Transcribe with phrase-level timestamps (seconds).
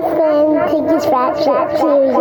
[0.00, 2.16] Tiggy's Rap Shit Series.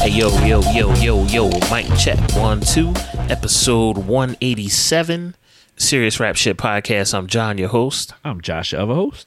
[0.00, 2.92] Hey yo, yo, yo, yo, yo, mic check one, two,
[3.30, 5.34] episode 187,
[5.76, 7.14] Serious Rap Shit Podcast.
[7.14, 8.12] I'm John, your host.
[8.22, 9.26] I'm Josh, the other host.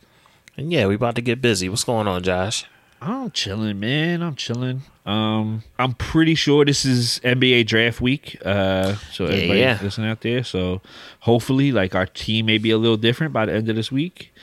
[0.55, 1.67] And yeah, we about to get busy.
[1.67, 2.65] What's going on, Josh?
[3.05, 4.21] I'm chilling, man.
[4.21, 4.83] I'm chilling.
[5.05, 8.38] Um, I'm pretty sure this is NBA draft week.
[8.43, 9.79] Uh, so everybody yeah.
[9.81, 10.43] listening out there.
[10.43, 10.81] So
[11.20, 14.34] hopefully, like our team may be a little different by the end of this week.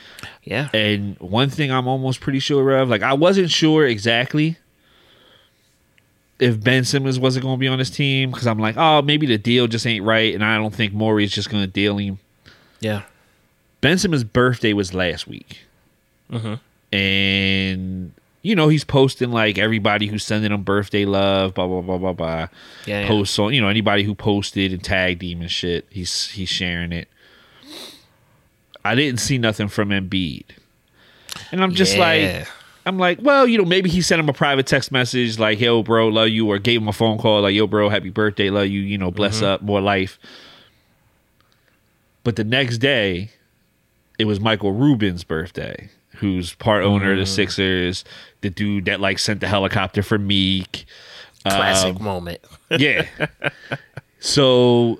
[0.43, 0.69] Yeah.
[0.73, 4.57] And one thing I'm almost pretty sure of, like I wasn't sure exactly
[6.39, 9.27] if Ben Simmons wasn't going to be on this team because I'm like, oh, maybe
[9.27, 12.19] the deal just ain't right, and I don't think Morey's just going to deal him.
[12.79, 13.03] Yeah.
[13.79, 15.59] Ben Simmons' birthday was last week.
[16.31, 16.95] Mm-hmm.
[16.95, 21.97] And you know, he's posting like everybody who's sending him birthday love, blah blah blah
[21.97, 22.47] blah blah.
[22.85, 23.07] Yeah, yeah.
[23.07, 26.91] Posts on you know, anybody who posted and tagged him and shit, he's he's sharing
[26.91, 27.07] it.
[28.83, 30.45] I didn't see nothing from Embiid.
[31.51, 31.99] And I'm just Yeah.
[32.39, 32.47] like
[32.83, 35.83] I'm like, well, you know, maybe he sent him a private text message like, yo,
[35.83, 38.67] bro, love you, or gave him a phone call like, yo, bro, happy birthday, love
[38.69, 39.45] you, you know, bless Mm-hmm.
[39.45, 40.17] up, more life.
[42.23, 43.29] But the next day,
[44.17, 45.89] it was Michael Rubin's birthday,
[46.21, 47.21] who's part owner of Mm.
[47.21, 48.05] the Sixers,
[48.39, 50.85] the dude that like sent the helicopter for Meek.
[51.43, 52.39] Classic Um, moment.
[52.71, 53.05] yeah.
[54.19, 54.99] so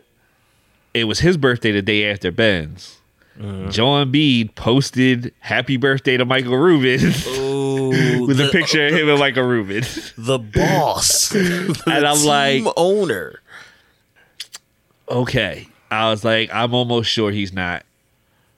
[0.93, 2.97] it was his birthday the day after Ben's.
[3.39, 3.69] Mm-hmm.
[3.69, 9.07] Joe Embiid posted "Happy Birthday" to Michael Rubin Ooh, with the, a picture of him
[9.09, 9.83] and Michael Rubin.
[10.17, 11.29] The boss.
[11.31, 13.39] The And I'm like- owner.
[15.09, 17.83] okay, I was like, I'm almost sure he's not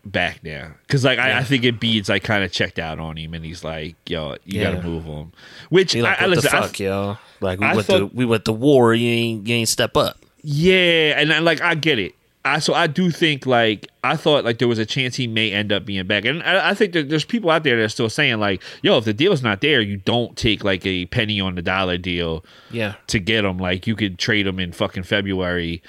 [0.06, 3.34] back now because like I, I think Embiid's like kind of checked out on him,
[3.34, 4.74] and he's like, "Yo, you Yeah.
[4.74, 5.32] gotta move him."
[5.70, 7.18] Which like, I, I listen, the I- fuck, yo?
[7.42, 8.94] Like, we I went to thought- we went to war.
[8.94, 10.18] You ain't you ain't step up.
[10.42, 12.16] Yeah, and I, like I get it.
[12.46, 15.52] I so I do think like I thought like there was a chance he may
[15.54, 17.88] end up being back, and I, I think that there's people out there that are
[17.90, 21.40] still saying like, "Yo, if the deal's not there, you don't take like a penny
[21.40, 22.96] on the dollar deal Yeah.
[23.08, 23.58] to get him.
[23.60, 25.82] Like you could trade him in fucking February.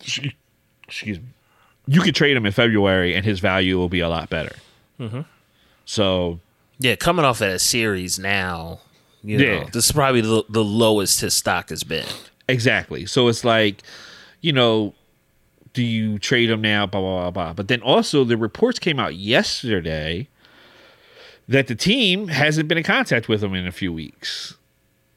[0.00, 1.24] Excuse me.
[1.92, 4.54] You could trade him in February, and his value will be a lot better.
[5.00, 5.20] Mm-hmm.
[5.84, 6.40] So
[6.78, 8.80] Yeah, coming off of that series now,
[9.22, 9.60] you Yeah.
[9.60, 12.06] know, this is probably the, the lowest his stock has been.
[12.48, 13.06] Exactly.
[13.06, 13.82] So it's like,
[14.40, 14.94] you know,
[15.74, 16.86] do you trade him now?
[16.86, 17.52] Blah blah blah blah.
[17.54, 20.28] But then also the reports came out yesterday
[21.48, 24.54] that the team hasn't been in contact with him in a few weeks.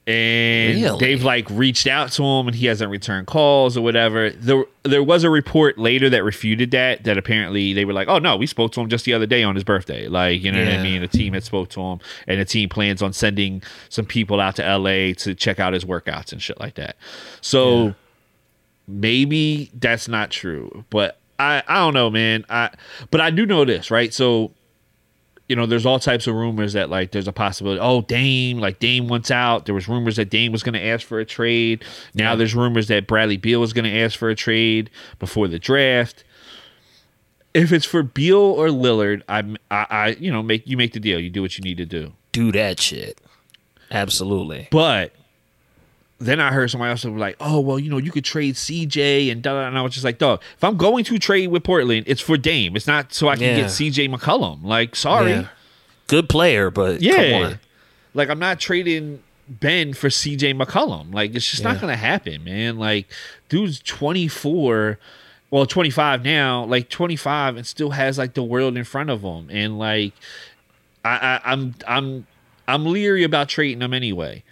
[0.08, 1.00] And Really?
[1.00, 4.30] they've like reached out to him and he hasn't returned calls or whatever.
[4.30, 8.20] There there was a report later that refuted that that apparently they were like, "Oh
[8.20, 10.64] no, we spoke to him just the other day on his birthday." Like, you know
[10.64, 11.02] what I mean?
[11.02, 14.56] The team had spoke to him and the team plans on sending some people out
[14.58, 16.98] to LA to check out his workouts and shit like that.
[17.42, 17.96] So
[18.88, 22.46] maybe that's not true, but I I don't know, man.
[22.50, 22.70] I
[23.12, 24.14] but I do know this, right?
[24.14, 24.52] So
[25.48, 27.80] you know, there's all types of rumors that like there's a possibility.
[27.80, 29.66] Oh, Dame, like Dame wants out.
[29.66, 31.84] There was rumors that Dame was going to ask for a trade.
[32.14, 34.90] Now there's rumors that Bradley Beal was going to ask for a trade
[35.20, 36.24] before the draft.
[37.54, 41.00] If it's for Beal or Lillard, I'm, I, I, you know, make you make the
[41.00, 41.20] deal.
[41.20, 42.14] You do what you need to do.
[42.32, 43.22] Do that shit.
[43.92, 44.68] Absolutely.
[44.72, 45.14] But
[46.20, 49.30] then I heard somebody else was like, "Oh, well, you know, you could trade CJ
[49.32, 51.64] and da." da," And I was just like, "Dog, if I'm going to trade with
[51.64, 52.76] Portland, it's for Dame.
[52.76, 53.56] It's not so I can Yeah.
[53.62, 54.64] get CJ McCollum.
[54.64, 55.48] Like, sorry, Yeah.
[56.08, 57.60] Good player, but yeah, come on.
[58.14, 61.14] like I'm not trading Ben for CJ McCollum.
[61.14, 61.72] Like, it's just Yeah.
[61.74, 62.78] not gonna happen, man.
[62.78, 63.08] Like,
[63.50, 64.98] dude's 24,
[65.52, 69.48] well, 25 now, like 25, and still has like the world in front of him,
[69.52, 70.14] and like,
[71.04, 72.28] I, I I'm I'm
[72.68, 74.44] I'm leery about trading him anyway.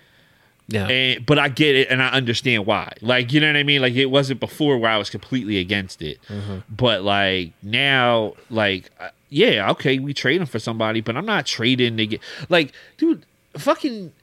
[0.68, 0.88] Yeah.
[0.88, 2.94] And but I get it and I understand why.
[3.02, 3.82] Like, you know what I mean?
[3.82, 6.20] Like it wasn't before where I was completely against it.
[6.30, 6.60] Mm-hmm.
[6.70, 8.90] But like now, like
[9.30, 13.26] yeah, okay, we trade him for somebody, but I'm not trading to get like, dude,
[13.58, 14.14] fucking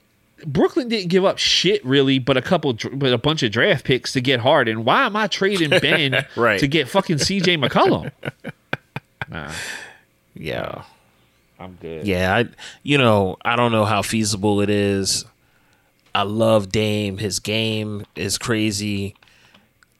[0.46, 4.12] Brooklyn didn't give up shit really, but a couple, but a bunch of draft picks
[4.14, 4.84] to get Harden.
[4.84, 6.58] Why am I trading Ben Right.
[6.60, 8.10] to get fucking CJ McCollum?
[9.28, 9.52] Nah,
[10.34, 10.82] yeah.
[11.60, 12.04] I'm good.
[12.04, 12.46] Yeah, I
[12.82, 15.24] you know, I don't know how feasible it is.
[16.14, 17.18] I love Dame.
[17.18, 19.14] His game is crazy.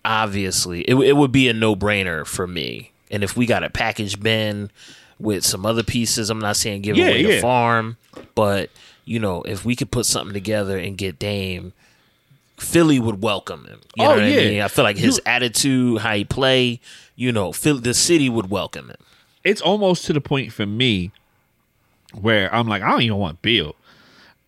[0.05, 2.93] Obviously, it, it would be a no brainer for me.
[3.11, 4.71] And if we got a package Ben
[5.19, 7.97] with some other pieces, I'm not saying give Yeah, away the farm,
[8.35, 8.71] but
[9.05, 11.73] you know, if we could put something together and get Dame,
[12.59, 13.81] Philly would welcome him.
[13.97, 14.41] You oh, know Oh, what yeah.
[14.41, 14.61] I mean?
[14.63, 16.81] I feel like his You- attitude, how he play,
[17.17, 18.97] you know, Philly, the city would welcome him.
[19.45, 21.11] it's almost to the point for me
[22.15, 23.75] where I'm like, I don't even want Beal.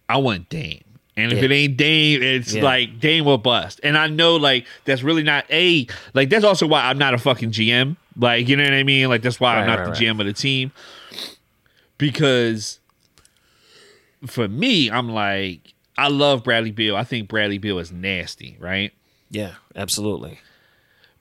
[0.09, 0.83] I want Dame.
[1.17, 1.45] And if Yeah.
[1.45, 2.63] it ain't Dame, it's Yeah.
[2.63, 3.81] like Dame will bust.
[3.83, 7.19] And I know like that's really not a like that's also why I'm not a
[7.19, 7.97] fucking GM.
[8.17, 9.09] Like, you know what I mean?
[9.09, 10.73] Like that's why I'm not right, the GM of the team.
[11.99, 12.81] Because
[14.27, 16.97] for me, I'm like, I love Bradley Beal.
[16.97, 18.93] I think Bradley Beal is nasty, right?
[19.31, 20.41] Yeah, absolutely.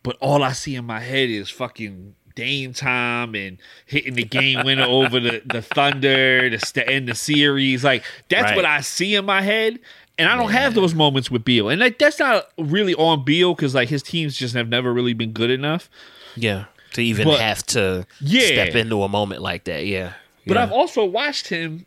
[0.04, 4.66] But all I see in my head is fucking Dame time and hitting the game
[4.66, 7.84] winner over the, the Thunder to st- end the series.
[7.84, 8.56] Like that's Right.
[8.56, 9.80] what I see in my head.
[10.18, 11.70] And I don't have those moments with Beal.
[11.70, 15.14] And like that's not really on Beal because like his teams just have never really
[15.14, 15.90] been good enough.
[16.36, 18.46] Yeah, to even But- have to Yeah.
[18.46, 19.86] step into a moment like that.
[19.86, 20.14] Yeah,
[20.46, 20.64] But yeah.
[20.64, 21.86] I've also watched him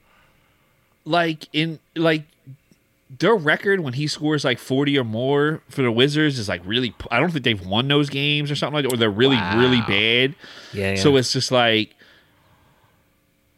[1.04, 2.22] like in like
[3.18, 6.94] their record when he scores like 40 or more for the Wizards is like really
[7.10, 9.80] I don't think they've won those games or something like that or they're really really
[9.82, 10.34] bad.
[10.72, 10.94] yeah, yeah.
[10.96, 11.94] So it's just like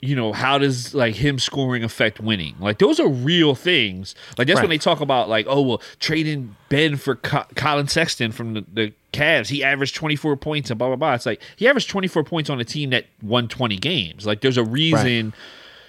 [0.02, 2.54] you know, how does like him scoring affect winning?
[2.60, 4.14] Like those are real things.
[4.36, 8.30] Like that's when they talk about like, oh well, trading Ben for Co- Collin Sexton
[8.30, 11.14] from the, the Cavs, he averaged 24 points and blah blah blah.
[11.14, 14.26] It's like he averaged 24 points on a team that won 20 games.
[14.26, 15.32] Like there's a reason.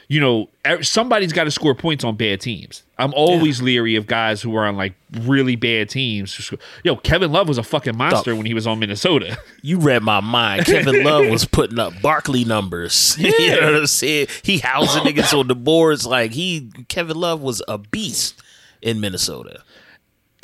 [0.09, 0.50] You know,
[0.81, 2.83] somebody's got to score points on bad teams.
[2.98, 6.51] I'm always leery of guys who are on like really bad teams.
[6.83, 9.38] Yo, Kevin Love was a fucking monster when he was on Minnesota.
[9.62, 10.65] you read my mind.
[10.65, 13.18] Kevin Love was putting up Barkley numbers.
[13.19, 14.27] you know what I'm saying?
[14.44, 16.71] He housing niggas on the boards like he.
[16.88, 18.42] Kevin Love was a beast
[18.81, 19.62] in Minnesota.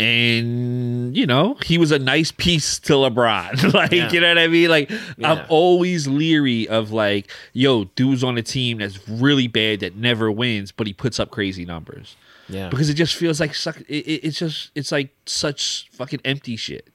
[0.03, 3.73] And you know he was a nice piece to LeBron.
[3.75, 4.11] like Yeah.
[4.11, 4.69] you know what I mean?
[4.69, 4.91] Like
[5.23, 10.31] I'm always leery of like, yo, dude's on a team that's really bad that never
[10.31, 12.15] wins, but he puts up crazy numbers
[12.50, 13.79] Yeah, because it just feels like suck.
[13.81, 16.88] It, it- it's just it's like such fucking empty shit.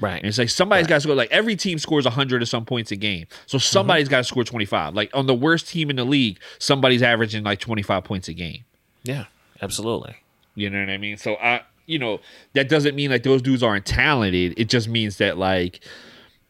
[0.00, 0.18] right.
[0.18, 1.14] And it's like somebody's got to score.
[1.14, 3.62] Like every team scores 100 or some points a game, so mm-hmm.
[3.62, 4.94] somebody's got to score 25.
[4.94, 8.64] Like on the worst team in the league, somebody's averaging like 25 points a game.
[9.04, 9.24] yeah,
[9.60, 10.16] absolutely.
[10.54, 11.16] You know what I mean?
[11.16, 12.20] So I, you know,
[12.54, 14.54] that doesn't mean like those dudes aren't talented.
[14.56, 15.80] It just means that like,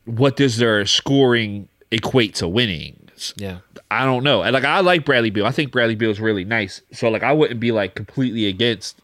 [0.04, 2.98] what does their scoring equate to winning?
[3.36, 3.58] Yeah,
[3.90, 4.42] I don't know.
[4.42, 5.46] And, Like I like Bradley Beal.
[5.46, 6.82] I think Bradley Beal is really nice.
[6.92, 9.00] So like I wouldn't be like completely against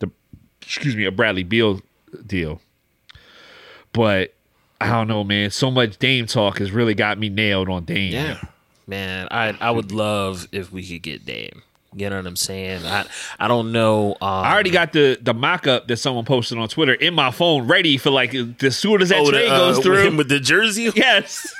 [0.00, 0.10] the,
[0.60, 1.80] excuse me, a Bradley Beal
[2.26, 2.60] deal.
[3.92, 4.34] But
[4.80, 5.50] I don't know, man.
[5.50, 8.12] So much Dame talk has really got me nailed on Dame.
[8.12, 8.40] yeah,
[8.86, 9.28] man.
[9.30, 11.62] I I would love if we could get Dame.
[11.94, 12.86] You know what I'm saying?
[12.86, 13.04] I
[13.38, 14.12] I don't know.
[14.12, 17.30] Um, I already got the the mock up that someone posted on Twitter in my
[17.32, 20.16] phone ready for like as soon as that oh, the, train uh, goes through.
[20.16, 20.90] with the jersey.
[21.00, 21.52] Yes.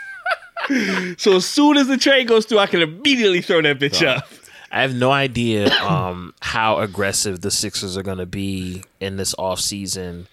[1.17, 4.29] so as soon as the train goes through, I can immediately throw that bitch up.
[4.71, 9.35] I have no idea um, how aggressive the Sixers are going to be in this
[9.35, 10.27] offseason.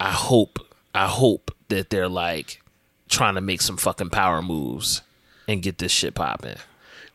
[0.00, 0.60] I hope,
[0.94, 2.62] I hope that they're like
[3.08, 5.02] trying to make some fucking power moves
[5.46, 6.56] and get this shit popping.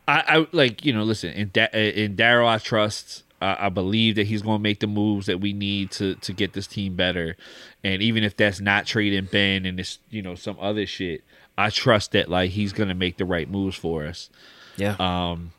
[0.06, 3.22] I, I like you know, listen in da- in Daryl, I trust.
[3.40, 6.32] I I believe that he's going to make the moves that we need to to
[6.32, 7.36] get this team better.
[7.82, 11.22] And even if that's not trading Ben and this, you know, some other shit,
[11.56, 14.28] I trust that like he's going to make the right moves for us.
[14.76, 15.52] Yeah, Um,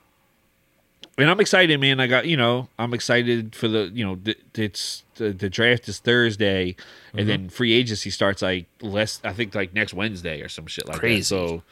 [1.18, 2.00] and I'm excited, man.
[2.01, 5.88] I got you know, I'm excited for the you know, th- it's the, the draft
[5.88, 6.75] is Thursday,
[7.18, 9.21] and then free agency starts like less.
[9.24, 11.19] I think like next Wednesday or some shit like Crazy.
[11.19, 11.24] that.
[11.50, 11.63] So.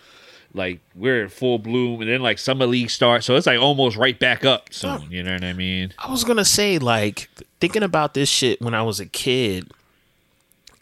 [0.54, 3.98] Like we're in full bloom, and then like summer league starts, so it's like almost
[3.98, 5.08] right back up soon.
[5.10, 5.94] You know what I mean?
[5.98, 7.30] I was gonna say like
[7.60, 9.72] thinking about this shit when I was a kid,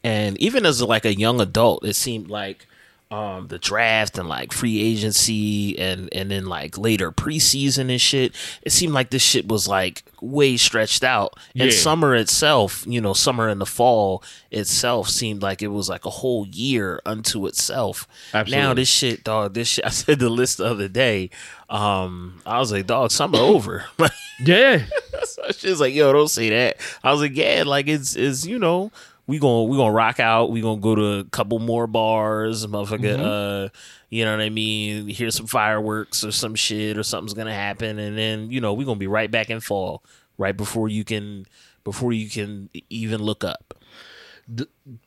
[0.03, 2.67] and even as like a young adult, it seemed like
[3.11, 8.33] um, the draft and like free agency and and then like later preseason and shit.
[8.63, 11.37] It seemed like this shit was like way stretched out.
[11.53, 11.77] And Yeah.
[11.77, 16.09] summer itself, you know, summer and the fall itself seemed like it was like a
[16.09, 18.07] whole year unto itself.
[18.33, 19.53] Now this shit, dog.
[19.55, 19.85] This shit.
[19.85, 21.29] I said the list the other day.
[21.69, 23.85] Um, I was like, dog, summer over.
[24.43, 24.85] Yeah,
[25.23, 28.57] so she's like, "Yo, don't say that." I was like, "Yeah, like it's it's you
[28.57, 28.91] know
[29.31, 30.51] we gonna we gonna rock out.
[30.51, 33.17] We gonna go to a couple more bars, motherfucker.
[33.17, 33.69] Uh,
[34.09, 35.07] you know what I mean?
[35.07, 38.83] Hear some fireworks or some shit or something's gonna happen, and then you know we
[38.83, 40.03] gonna be right back in fall,
[40.37, 41.45] right before you can
[41.85, 43.73] before you can even look up.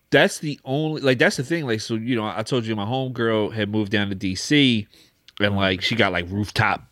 [0.08, 1.66] that's the only like that's the thing.
[1.66, 4.86] Like so, you know, I told you my homegirl had moved down to DC,
[5.38, 6.82] and like she got like rooftop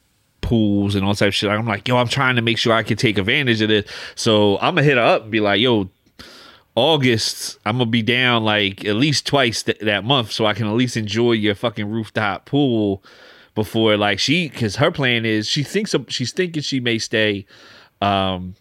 [0.43, 1.49] pools and all type of shit.
[1.49, 3.91] I'm like, yo, I'm trying to make sure I can take advantage of this.
[4.17, 5.89] So I'm gonna hit her up and be like, yo,
[6.75, 10.67] August, I'm gonna be down like at least twice th- that month, so I can
[10.67, 13.03] at least enjoy your fucking rooftop pool
[13.55, 17.47] before like she, because her plan is she thinks of, she's thinking she may stay.
[18.01, 18.55] um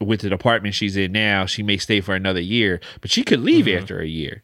[0.00, 3.40] with the department she's in now, she may stay for another year, but she could
[3.40, 4.42] leave after a year.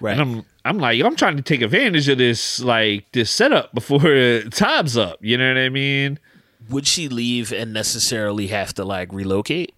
[0.00, 0.18] Right.
[0.18, 4.00] And I'm I'm like, I'm trying to take advantage of this like this setup before
[4.50, 5.18] time's up.
[5.20, 6.18] You know what I mean?
[6.68, 9.72] Would she leave and necessarily have to like relocate?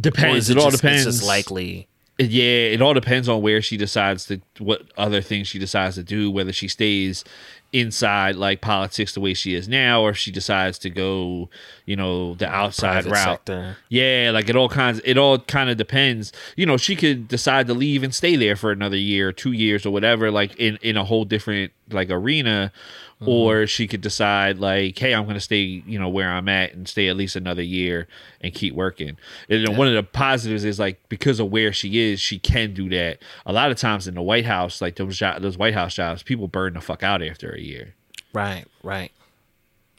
[0.00, 0.48] Depends.
[0.48, 1.06] Or It, all just, depends.
[1.06, 1.86] It's just likely.
[2.18, 6.02] Yeah, it all depends on where she decides to what other things she decides to
[6.02, 7.24] do, whether she stays
[7.72, 11.50] inside like politics the way she is now, or if she decides to go,
[11.84, 13.24] you know, the outside Private route.
[13.24, 13.76] sector.
[13.90, 16.32] Yeah, like it all kinds it all kind of depends.
[16.56, 19.84] You know, she could decide to leave and stay there for another year, two years
[19.84, 22.72] or whatever, like in in a whole different like arena.
[23.20, 23.30] Mm-hmm.
[23.30, 26.86] Or she could decide like, hey, I'm gonna stay, you know, where I'm at and
[26.86, 28.08] stay at least another year
[28.42, 29.16] and keep working.
[29.48, 32.74] And then one of the positives is like because of where she is, she can
[32.74, 33.22] do that.
[33.46, 36.22] A lot of times in the White House, like those jo- those White House jobs,
[36.22, 37.94] people burn the fuck out after a year.
[38.34, 39.12] Right, right.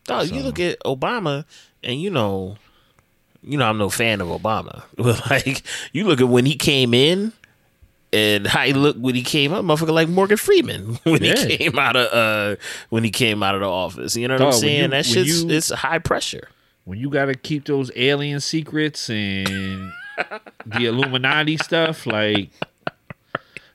[0.05, 1.43] Dog, you look at Obama,
[1.83, 2.57] and you know,
[3.41, 4.83] you know, I'm no fan of Obama.
[4.95, 7.33] But like, you look at when he came in,
[8.13, 11.35] and how he looked when he came up, motherfucker, like Morgan Freeman when Yeah.
[11.45, 12.55] he came out of uh
[12.89, 14.15] when he came out of the office.
[14.15, 14.81] You know what Dog, I'm saying?
[14.83, 16.47] you- that shit's you- it's high pressure.
[16.85, 19.91] when you got to keep those alien secrets and
[20.65, 22.49] the Illuminati stuff, like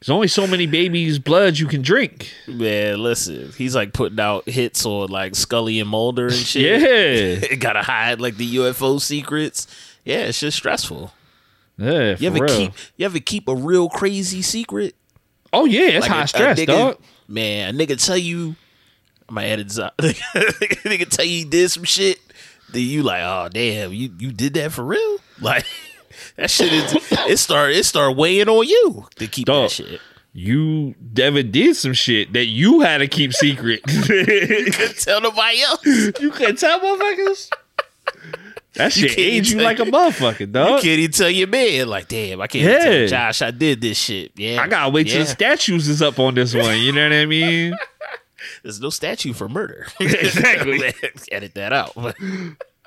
[0.01, 2.33] there's only so many babies' blood you can drink.
[2.49, 7.43] Man, listen, he's like putting out hits on like Scully and Mulder and shit.
[7.43, 9.69] Yeah, gotta hide like the UFO secrets.
[10.05, 11.12] Yeah, it's just stressful.
[11.83, 12.57] Yeah, You ever real.
[12.57, 14.95] keep you ever keep a real crazy secret?
[15.53, 16.99] oh yeah, it's Like high a- a stress, nigga- dog.
[17.29, 18.57] Man, a nigga tell you,
[19.29, 19.97] I might edit this out.
[19.99, 22.19] nigga tell you he did some shit.
[22.73, 25.19] Then you like, oh damn, you you did that for real?
[25.41, 25.65] Like
[26.37, 29.71] that shit is it start it start weighing on you to keep Dog.
[29.71, 30.01] that shit.
[30.35, 33.81] You never did some shit that you had to keep secret.
[33.89, 35.81] you Couldn't tell nobody else.
[36.21, 37.51] You couldn't tell motherfuckers.
[38.75, 40.69] That shit age you like a motherfucker, dog.
[40.69, 41.88] You can't even tell your man.
[41.88, 42.79] Like, damn, I can't Yeah.
[42.79, 44.33] tell Josh I did this shit.
[44.37, 44.62] Yeah.
[44.62, 46.79] I gotta wait till the statues is up on this one.
[46.81, 47.75] You know what I mean?
[48.62, 49.87] There's no statue for murder.
[50.00, 50.93] Exactly.
[51.31, 51.97] Edit that out.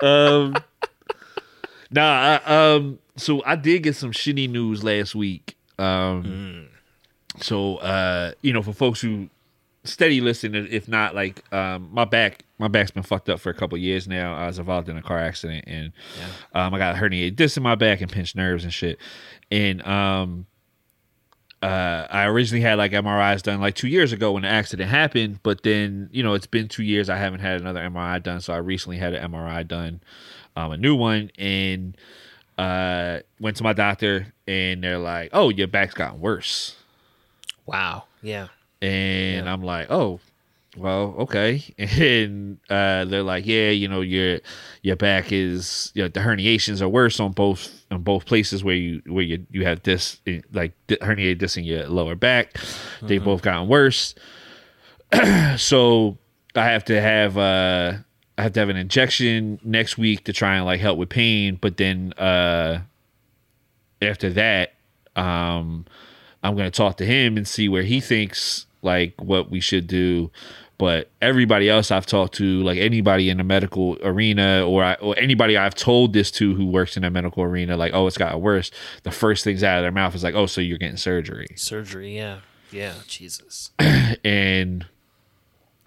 [0.02, 0.54] um
[1.90, 6.66] nah I, um so i did get some shitty news last week um
[7.40, 9.28] so uh you know for folks who
[9.86, 13.54] steady listen if not like um my back my back's been fucked up for a
[13.54, 15.92] couple years now i was involved in a car accident and
[16.54, 18.98] um i got a herniated disc in my back and pinched nerves and shit
[19.50, 20.46] and um
[21.62, 25.40] uh, I originally had like MRIs done like two years ago when the accident happened,
[25.42, 27.08] but then you know it's been two years.
[27.08, 30.00] I haven't had another MRI done, so I recently had an MRI done,
[30.54, 31.96] um, a new one, and
[32.58, 36.76] uh, went to my doctor, and they're like, "Oh, your back's gotten worse,"
[37.64, 38.04] wow.
[38.22, 38.48] Yeah.
[38.82, 40.20] And I'm like, "Oh,
[40.76, 44.40] well, okay," and uh, they're like, "Yeah, you know your
[44.82, 48.74] your back is you know the herniations are worse on both on both places where
[48.74, 50.20] you where you you have this
[50.52, 52.58] like di- herniated disc in your lower back.
[53.02, 54.14] They both gotten worse.
[55.56, 56.18] so
[56.54, 57.94] I have to have uh
[58.38, 61.58] I have to have an injection next week to try and like help with pain,
[61.60, 62.80] but then uh
[64.02, 64.74] after that,
[65.14, 65.86] um
[66.42, 70.30] I'm gonna talk to him and see where he thinks like what we should do.
[70.78, 75.18] But everybody else I've talked to, like anybody in the medical arena, or I, or
[75.18, 78.40] anybody I've told this to who works in the medical arena, like, oh, it's gotten
[78.42, 78.70] worse.
[79.02, 82.14] The first things out of their mouth is like, oh, so you're getting surgery Surgery.
[82.16, 82.40] Yeah.
[82.70, 82.94] Yeah.
[83.06, 83.70] Jesus.
[83.78, 84.84] and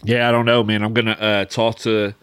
[0.04, 0.82] yeah, I don't know, man.
[0.84, 2.16] I'm gonna uh, talk to.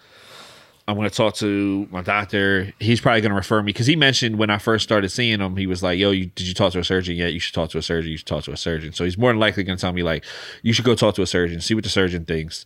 [0.89, 2.73] I'm gonna talk to my doctor.
[2.79, 5.67] He's probably gonna refer me because he mentioned when I first started seeing him, he
[5.67, 7.33] was like, "Yo, you, did you talk to a surgeon yet?
[7.33, 8.13] You should talk to a surgeon.
[8.13, 10.25] You should talk to a surgeon." So he's more than likely gonna tell me like,
[10.63, 11.61] "You should go talk to a surgeon.
[11.61, 12.65] See what the surgeon thinks."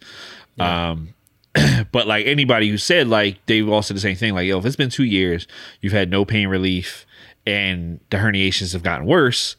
[0.58, 1.14] Um,
[1.92, 4.34] but like anybody who said like they all said the same thing.
[4.34, 5.46] Like, yo, if it's been two years,
[5.80, 7.06] you've had no pain relief,
[7.46, 9.56] and the herniations have gotten worse,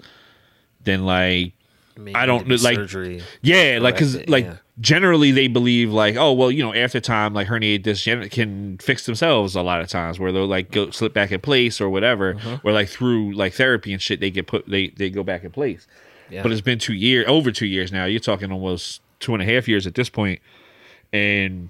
[0.83, 1.53] then like
[1.97, 3.21] Maybe I don't like surgery.
[3.41, 4.55] yeah, like because like yeah.
[4.79, 9.05] Generally they believe like oh well you know after time like herniated discs can fix
[9.05, 12.35] themselves a lot of times where they'll like go slip back in place or whatever
[12.35, 12.57] Uh-huh.
[12.63, 15.51] or like through like therapy and shit they get put they they go back in
[15.51, 15.87] place.
[16.29, 16.43] Yeah.
[16.43, 18.05] But it's been two years over two years now.
[18.05, 20.39] You're talking almost two and a half years at this point,
[21.11, 21.67] and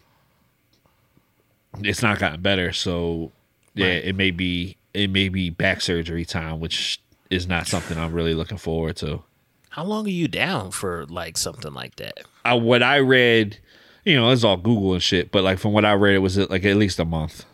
[1.84, 2.72] it's not gotten better.
[2.72, 3.31] So
[3.74, 4.05] yeah, Right.
[4.05, 8.34] it may be it may be back surgery time, which is not something I'm really
[8.36, 9.24] looking forward to.
[9.71, 12.19] How long are you down for like something like that?
[12.45, 13.57] I, what I read,
[14.05, 16.37] you know, it's all Google and shit, but like from what I read, it was
[16.37, 17.45] like at least a month.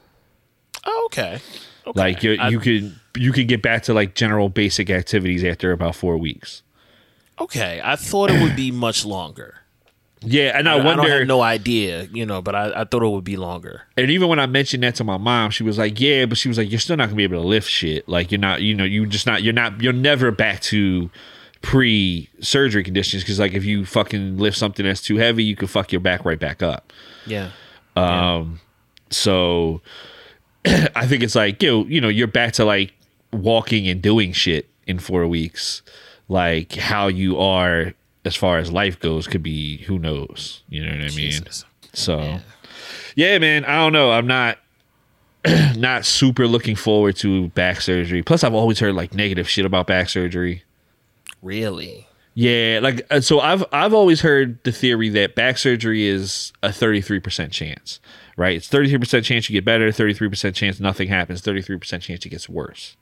[0.85, 1.39] Oh, okay.
[1.85, 1.99] okay.
[1.99, 5.71] Like you, I- you could you could get back to like general basic activities after
[5.71, 6.61] about four weeks.
[7.39, 7.81] okay.
[7.83, 9.55] I thought it would be much longer.
[10.21, 11.03] Yeah, and I, I, I wonder.
[11.03, 13.83] don't have no idea, you know, but I, I thought it would be longer.
[13.95, 16.47] and even when I mentioned that to my mom, she was like, "Yeah," but she
[16.47, 18.09] was like, "You're still not gonna be able to lift shit.
[18.09, 21.11] Like you're not, you know, you just not, you're not, you're never back to."
[21.61, 25.91] Pre-surgery conditions because like if you fucking lift something that's too heavy you could fuck
[25.91, 26.93] your back right back up
[27.25, 27.49] Yeah.
[27.95, 28.59] Um,
[29.09, 29.81] so
[30.65, 32.93] I think it's like you know, you know, you're back to like
[33.31, 35.81] walking and doing shit in four weeks,
[36.29, 37.93] like how you are
[38.25, 40.63] as far as life goes could be who knows.
[40.69, 41.31] You know what I mean?
[41.31, 41.65] Jesus.
[41.93, 42.39] So
[43.15, 44.11] yeah, man, I don't know.
[44.11, 44.59] I'm not
[45.75, 48.21] not super looking forward to back surgery.
[48.21, 50.63] Plus I've always heard like negative shit about back surgery.
[51.41, 52.07] Really?
[52.33, 56.69] Yeah, like uh, so I've I've always heard the theory that back surgery is a
[56.69, 57.99] 33% chance,
[58.35, 58.55] right?
[58.55, 62.95] It's 33% chance you get better, 33% chance nothing happens, 33% chance it gets worse.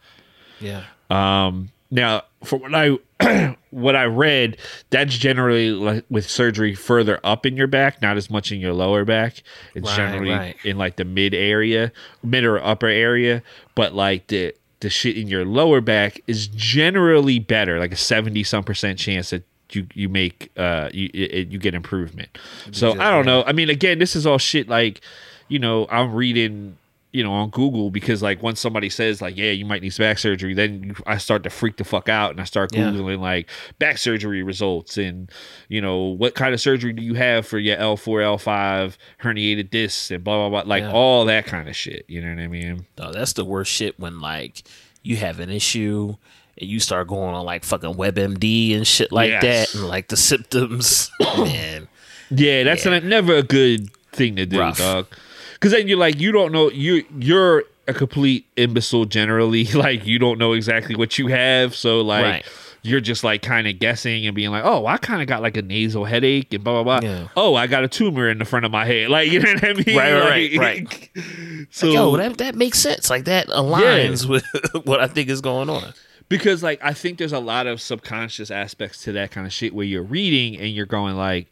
[0.61, 0.85] Yeah.
[1.09, 2.97] Um now for what I
[3.71, 4.55] what I read,
[4.89, 8.73] that's generally like with surgery further up in your back, not as much in your
[8.73, 9.43] lower back.
[9.73, 10.55] It's Right, generally right.
[10.63, 11.91] in like the mid area,
[12.23, 13.43] mid or upper area,
[13.75, 18.43] but like the the shit in your lower back is generally better, like a 70
[18.43, 22.37] some percent chance that you you make uh you it, you get improvement.
[22.71, 23.43] So I don't know.
[23.43, 25.01] I mean again, this is all shit like
[25.47, 26.77] you know, I'm reading
[27.15, 30.17] you know on Google because like once somebody says like yeah you might need back
[30.19, 32.89] surgery then you, I start to freak the fuck out and I start Yeah.
[32.91, 35.31] googling like back surgery results and
[35.69, 40.11] you know what kind of surgery do you have for your L4 L5 herniated discs
[40.11, 40.91] and blah blah blah like Yeah.
[40.91, 43.97] all that kind of shit you know what I mean No, that's the worst shit
[43.99, 44.63] when like
[45.01, 46.15] you have an issue
[46.57, 49.71] and you start going on like fucking WebMD and shit like Yes.
[49.71, 51.87] that, and like the symptoms, man.
[52.29, 52.99] yeah that's Yeah.
[52.99, 54.77] never a good thing to do Rough.
[54.79, 55.07] dog
[55.55, 60.19] because then you're like you don't know you you're a complete imbecile generally like you
[60.19, 62.45] don't know exactly what you have so like Right.
[62.83, 65.57] you're just like kind of guessing and being like, oh, I kind of got like
[65.57, 67.09] a nasal headache and blah blah blah.
[67.09, 67.27] Yeah.
[67.35, 69.09] Oh, I got a tumor in the front of my head.
[69.15, 69.97] Like you know what I mean?
[69.97, 73.09] Right, right, Like, right, So Yo, that that makes sense.
[73.09, 74.45] Like that aligns with
[74.85, 75.93] what I think is going on.
[76.29, 79.73] because like I think there's a lot of subconscious aspects to that kind of shit
[79.73, 81.47] where you're reading and you're going like,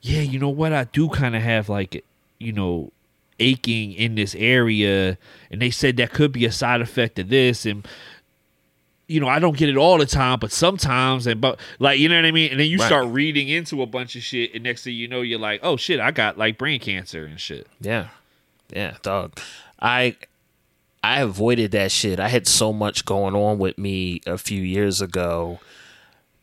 [0.00, 0.72] yeah, you know what?
[0.72, 2.04] I do kind of have like,
[2.38, 2.90] you know,
[3.42, 5.18] aching in this area,
[5.50, 7.86] and they said that could be a side effect of this and.
[9.08, 12.08] You know, I don't get it all the time, but sometimes, and but like, you
[12.08, 12.50] know what I mean.
[12.52, 12.86] And then you Right.
[12.86, 15.76] start reading into a bunch of shit, and next thing you know, you're like, "Oh
[15.76, 18.06] shit, I got like brain cancer and shit." Yeah,
[18.74, 19.38] yeah, dog.
[19.82, 20.16] I
[21.04, 22.20] I avoided that shit.
[22.20, 25.58] I had so much going on with me a few years ago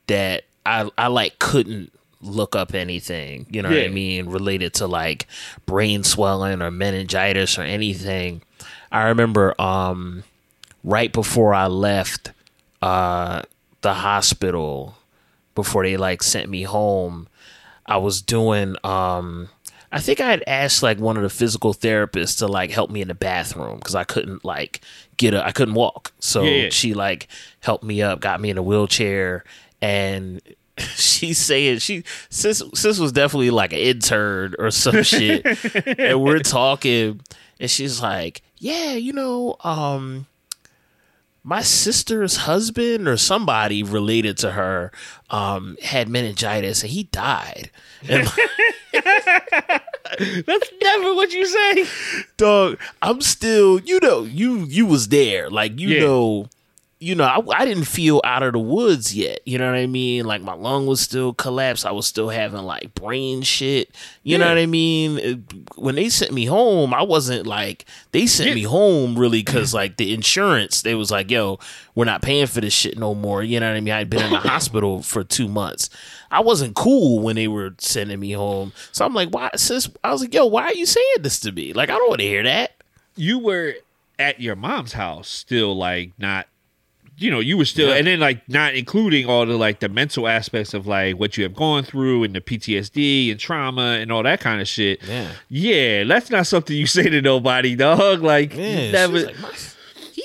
[0.08, 3.46] that I I like couldn't look up anything.
[3.50, 5.28] You know what I mean, related to like
[5.66, 8.42] brain swelling or meningitis or anything.
[8.92, 10.24] I remember um
[10.84, 12.32] right before I left
[12.82, 13.44] uh
[13.82, 14.96] the hospital
[15.56, 17.28] before they like sent me home
[17.86, 19.50] I was doing um
[19.92, 23.02] I think I had asked like one of the physical therapists to like help me
[23.02, 24.82] in the bathroom because I couldn't like
[25.18, 26.12] get up I couldn't walk.
[26.20, 26.70] So Yeah, yeah.
[26.70, 27.28] she like
[27.62, 29.44] helped me up, got me in a wheelchair
[29.82, 30.42] and
[30.96, 35.46] she's saying she sis sis was definitely like an intern or some shit.
[36.00, 37.22] and we're talking
[37.60, 40.26] and she's like, Yeah, you know, um
[41.44, 44.92] my sister's husband or somebody related to her
[45.30, 47.72] um, had meningitis and he died.
[48.08, 48.28] And
[48.94, 51.86] That's never what you say.
[52.38, 56.00] dog, I'm still, you know, you you was there, like you Yeah.
[56.02, 56.50] know,
[57.02, 59.40] you know, I, I didn't feel out of the woods yet.
[59.46, 60.26] You know what I mean?
[60.26, 61.86] Like my lung was still collapsed.
[61.86, 63.96] I was still having like brain shit.
[64.24, 65.46] You know what I mean?
[65.76, 68.56] When they sent me home, I wasn't like they sent Yeah.
[68.56, 70.82] me home really because like the insurance.
[70.82, 71.58] They was like, "Yo,
[71.96, 73.94] we're not paying for this shit no more." You know what I mean?
[73.94, 75.90] I'd been in the hospital for two months.
[76.32, 78.74] I wasn't cool when they were sending me home.
[78.92, 81.54] So I'm like, "Why, sis?" I was like, "Yo, why are you saying this to
[81.54, 81.72] me?
[81.72, 82.72] Like, I don't want to hear that."
[83.16, 83.74] you were
[84.18, 86.48] at your mom's house still like not
[87.22, 87.96] you know you were still Yeah.
[87.96, 91.44] and then like not including all the like the mental aspects of like what you
[91.44, 95.32] have gone through and the ptsd and trauma and all that kind of shit Yeah.
[95.50, 99.36] yeah that's not something you say to nobody dog like Yeah, never like,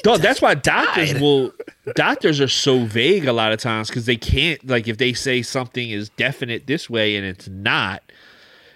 [0.02, 1.22] Dog, that's why doctors died.
[1.22, 1.52] will
[1.94, 5.40] doctors are so vague a lot of times because they can't like if they say
[5.40, 8.02] something is definite this way and it's not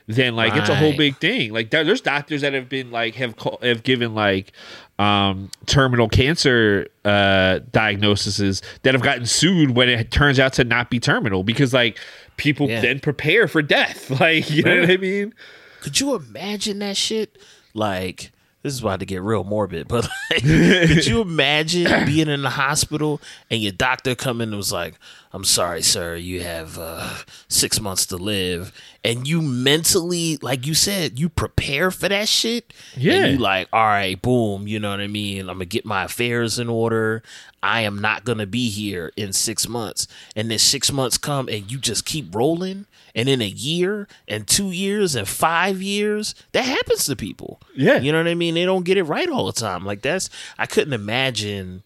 [0.09, 1.53] then like it's a whole big thing.
[1.53, 4.53] Like there, there's doctors that have been like have call, have given like
[4.99, 10.91] um terminal cancer uh diagnoses that have gotten sued when it turns out to not
[10.91, 11.99] be terminal because like
[12.37, 12.81] people Yeah.
[12.81, 14.11] then prepare for death.
[14.21, 15.35] Like you know what i mean?
[15.83, 17.39] Could you imagine that shit?
[17.73, 22.43] Like, this is about to get real morbid, but like, could you imagine being in
[22.43, 24.95] the hospital and your doctor come in and was like,
[25.33, 28.73] "I'm sorry, sir, you have uh, six months to live,"
[29.05, 32.73] and you mentally, like you said, you prepare for that shit.
[32.97, 33.25] Yeah.
[33.25, 35.43] and you like, all right, boom, you know what I mean?
[35.49, 37.23] I'm gonna get my affairs in order.
[37.63, 41.71] I am not gonna be here in six months, and then six months come and
[41.71, 42.87] you just keep rolling.
[43.15, 47.61] And in a year and two years and five years, that happens to people.
[47.75, 47.99] Yeah.
[47.99, 48.55] You know what I mean?
[48.55, 49.85] They don't get it right all the time.
[49.85, 51.83] Like that's I couldn't imagine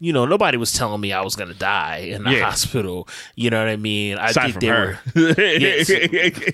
[0.00, 2.44] you know, nobody was telling me I was gonna die in the Yeah.
[2.44, 3.08] hospital.
[3.34, 4.16] You know what I mean?
[4.18, 4.98] I Aside think from they her.
[5.14, 5.90] were Yes.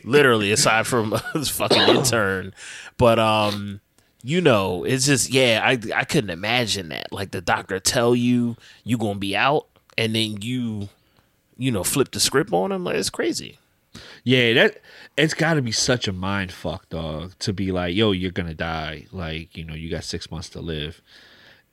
[0.04, 2.54] literally aside from this fucking intern.
[2.96, 3.80] But um,
[4.22, 7.12] you know, it's just yeah, I I couldn't imagine that.
[7.12, 9.66] Like the doctor tell you you gonna be out,
[9.98, 10.88] and then you,
[11.58, 12.84] you know, flip the script on him.
[12.84, 13.58] Like it's crazy.
[14.24, 14.80] Yeah, that
[15.18, 18.54] it's got to be such a mind fuck, dog, to be like, yo, you're gonna
[18.54, 19.06] die.
[19.12, 21.02] Like, you know, you got six months to live,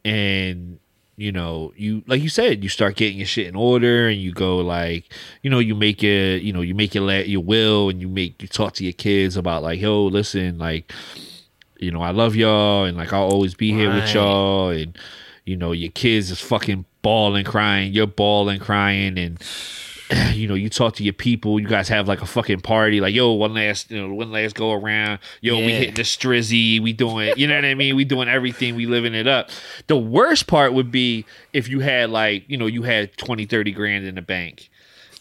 [0.03, 0.79] and
[1.17, 4.31] you know, you like you said, you start getting your shit in order, and you
[4.31, 5.11] go like,
[5.43, 8.41] you know, you make it you know, you make your your will, and you make
[8.41, 10.91] you talk to your kids about like, yo, listen, like,
[11.79, 14.97] you know, I love y'all, and like I'll always be here with y'all, and
[15.45, 19.41] you know, your kids is fucking bawling, crying, you're bawling, crying, and
[20.33, 23.13] you know, you talk to your people, you guys have like a fucking party, like,
[23.13, 25.19] yo, one last, you know, one last go around.
[25.41, 25.77] Yo, we Yeah.
[25.79, 27.95] hitting the strizzy, we doing, you know what I mean?
[27.95, 29.49] We doing everything, we living it up.
[29.87, 33.71] The worst part would be if you had like, you know, you had 20, 30
[33.71, 34.69] grand in the bank.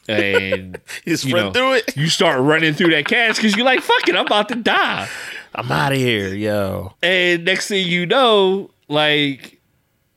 [0.08, 1.96] And Just you know, through it.
[1.96, 5.08] you start running through that cash because you're like, fuck it, I'm about to die.
[5.54, 6.94] I'm out of here, yo.
[7.02, 9.60] And next thing you know, like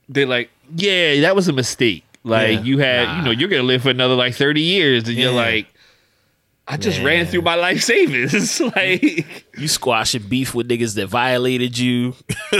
[0.09, 2.02] they're like, yeah, that was a mistake.
[2.23, 2.63] Like Yeah.
[2.63, 3.17] you had, Nah.
[3.17, 5.67] you know, you're gonna live for another like 30 years, and you're like,
[6.65, 7.05] I just Man.
[7.05, 8.61] ran through my life savings.
[8.75, 9.25] like,
[9.57, 12.15] You squashing beef with niggas that violated you.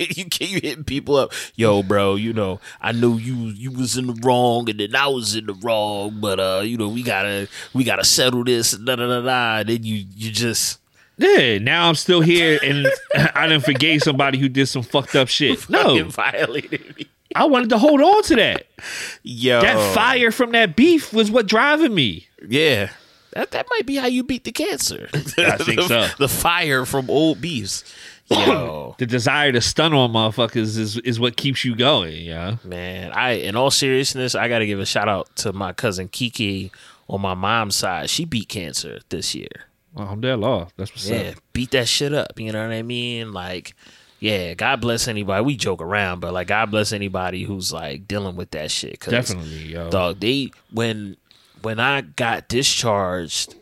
[0.00, 1.32] you can you hitting people up.
[1.54, 5.06] Yo, bro, you know, I knew you you was in the wrong and then I
[5.06, 8.84] was in the wrong, but uh, you know, we gotta we gotta settle this and
[8.84, 9.62] da da da da.
[9.62, 10.80] Then you you just
[11.18, 12.86] yeah, now I'm still here, and
[13.34, 15.70] I didn't forgave somebody who did some fucked up shit.
[15.70, 17.06] No, fucking violated me.
[17.36, 18.66] I wanted to hold on to that.
[19.22, 19.60] Yo.
[19.60, 22.28] That fire from that beef was what driving me.
[22.46, 22.90] Yeah.
[23.32, 25.08] That that might be how you beat the cancer.
[25.14, 26.08] I think the, so.
[26.18, 27.84] The fire from old beefs.
[28.28, 28.94] Yo.
[28.98, 32.22] The desire to stun on motherfuckers is is what keeps you going.
[32.24, 32.56] Yeah.
[32.64, 36.08] Man, I in all seriousness, I got to give a shout out to my cousin
[36.08, 36.72] Kiki
[37.08, 38.08] on my mom's side.
[38.10, 39.66] She beat cancer this year.
[39.96, 40.68] I'm dead law.
[40.76, 41.34] That's what's Yeah, up.
[41.52, 42.38] beat that shit up.
[42.40, 43.32] You know what I mean?
[43.32, 43.74] Like,
[44.20, 45.44] yeah, God bless anybody.
[45.44, 48.98] We joke around, but like, God bless anybody who's like dealing with that shit.
[49.00, 49.90] 'cause, Definitely, yo.
[49.90, 50.20] dog.
[50.20, 51.16] They when
[51.62, 53.54] when I got discharged,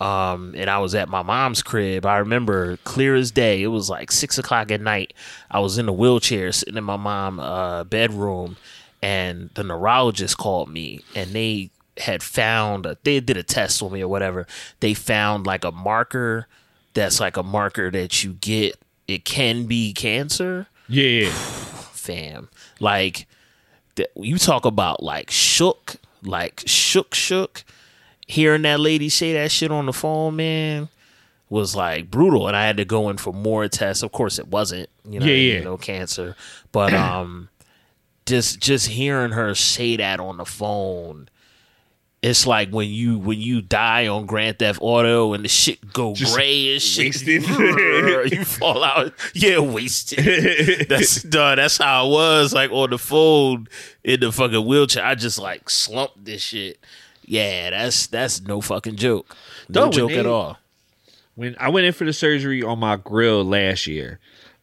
[0.00, 2.04] um, and I was at my mom's crib.
[2.04, 3.62] I remember clear as day.
[3.62, 5.14] It was like six o'clock at night.
[5.50, 8.56] I was in a wheelchair sitting in my mom' uh, bedroom,
[9.02, 13.92] and the neurologist called me, and they had found a, they did a test on
[13.92, 14.46] me or whatever.
[14.80, 16.46] They found like a marker
[16.92, 18.76] that's like a marker that you get.
[19.08, 21.30] It can be cancer Yeah.
[21.92, 22.48] fam.
[22.80, 23.26] Like
[23.96, 27.64] th- you talk about like shook, like shook, shook.
[28.28, 30.88] Hearing that lady say that shit on the phone, man,
[31.48, 32.48] was like brutal.
[32.48, 34.02] And I had to go in for more tests.
[34.02, 35.60] Of course, it wasn't, you know, Yeah, you yeah.
[35.60, 36.34] know, cancer.
[36.72, 37.48] But um,
[38.26, 41.28] just just hearing her say that on the phone.
[42.22, 46.14] It's like when you when you die on Grand Theft Auto and the shit go
[46.14, 47.06] gray and shit.
[47.06, 47.42] wasted.
[48.32, 49.12] you fall out.
[49.34, 50.88] Yeah, wasted.
[50.88, 51.56] That's done.
[51.58, 52.52] That's how I was.
[52.54, 53.68] Like on the phone
[54.02, 55.04] in the fucking wheelchair.
[55.04, 56.78] I just like slumped this shit.
[57.28, 59.36] Yeah, that's that's no fucking joke.
[59.68, 60.58] No Dog, when joke they- at all.
[61.34, 64.20] when I went in for the surgery on my grill last year,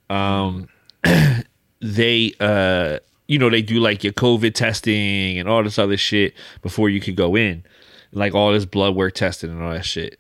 [0.09, 0.69] um,
[1.81, 6.33] they uh, you know, they do like your COVID testing and all this other shit
[6.61, 7.63] before you could go in,
[8.11, 10.19] like all this blood work testing and all that shit.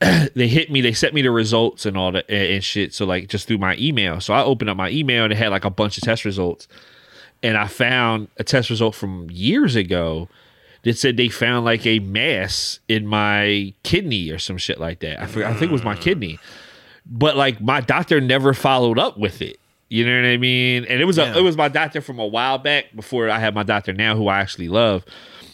[0.34, 2.92] they hit me, they sent me the results and all that and, shit.
[2.92, 4.20] So like just through my email.
[4.20, 6.66] So I opened up my email and it had like a bunch of test results,
[7.42, 10.28] and I found a test result from years ago
[10.82, 15.22] that said they found like a mass in my kidney or some shit like that.
[15.22, 16.00] I forgot, I think it was my mm.
[16.00, 16.40] kidney,
[17.06, 19.58] but like my doctor never followed up with it.
[19.92, 20.86] You know what I mean?
[20.86, 21.34] And it was Yeah.
[21.34, 24.16] a, it was my doctor from a while back before I had my doctor now,
[24.16, 25.04] who I actually love.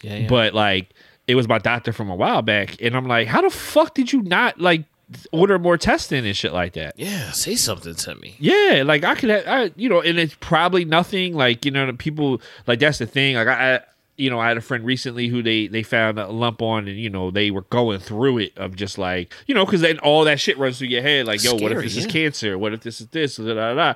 [0.03, 0.29] Yeah, yeah.
[0.29, 0.90] But like,
[1.27, 4.12] it was my doctor from a while back, and I'm like, how the fuck did
[4.12, 4.85] you not like
[5.33, 6.94] order more testing and shit like that?
[6.96, 8.37] yeah, say something to me.
[8.38, 11.35] Yeah, like I could, have, I, you know, and it's probably nothing.
[11.35, 13.35] Like you know, the people like that's the thing.
[13.35, 13.81] Like I, I,
[14.16, 16.98] you know, I had a friend recently who they they found a lump on, and
[16.98, 20.24] you know, they were going through it of just like you know, because then all
[20.24, 21.27] that shit runs through your head.
[21.27, 22.57] Like, yo, what if Scary, this is cancer?
[22.59, 23.37] What if this is this?
[23.37, 23.94] Da, da, da,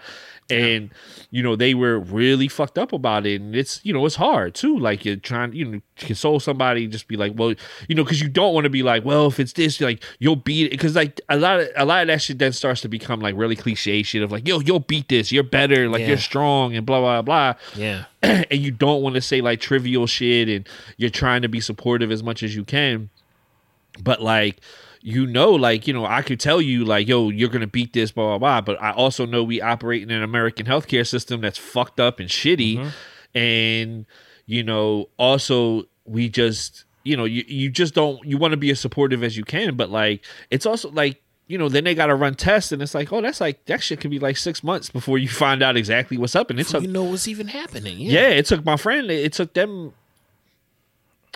[0.51, 0.91] And
[1.31, 4.55] you know, they were really fucked up about it, and it's you know, it's hard
[4.55, 4.79] too.
[4.79, 7.55] Like you're trying, you know, to console somebody, just be like, well,
[7.89, 10.37] you know, because you don't want to be like, well, if it's this, like you'll
[10.37, 12.89] beat it, because like a lot of a lot of that shit then starts to
[12.89, 16.09] become like really cliche shit of like, yo, you'll beat this, you're better, like Yeah.
[16.09, 17.55] you're strong, and blah blah blah.
[17.75, 18.05] Yeah.
[18.23, 22.11] and you don't want to say like trivial shit, and you're trying to be supportive
[22.11, 23.09] as much as you can,
[24.03, 24.59] but like.
[25.03, 28.13] You know, like you know, I could tell you, like, yo, you're gonna beat this,
[28.13, 28.61] blah blah blah.
[28.61, 32.29] But I also know we operate in an American healthcare system that's fucked up and
[32.29, 33.39] shitty, mm-hmm.
[33.39, 34.07] and
[34.47, 38.71] you know also we just you know you, you just don't you want to be
[38.71, 42.07] as supportive as you can but like it's also like you know then they got
[42.07, 44.63] to run tests and it's like oh that's like that shit could be like six
[44.63, 47.49] months before you find out exactly what's up and it took you know what's even
[47.49, 47.99] happening.
[47.99, 48.29] yeah Yeah.
[48.31, 49.93] it took my friend it took them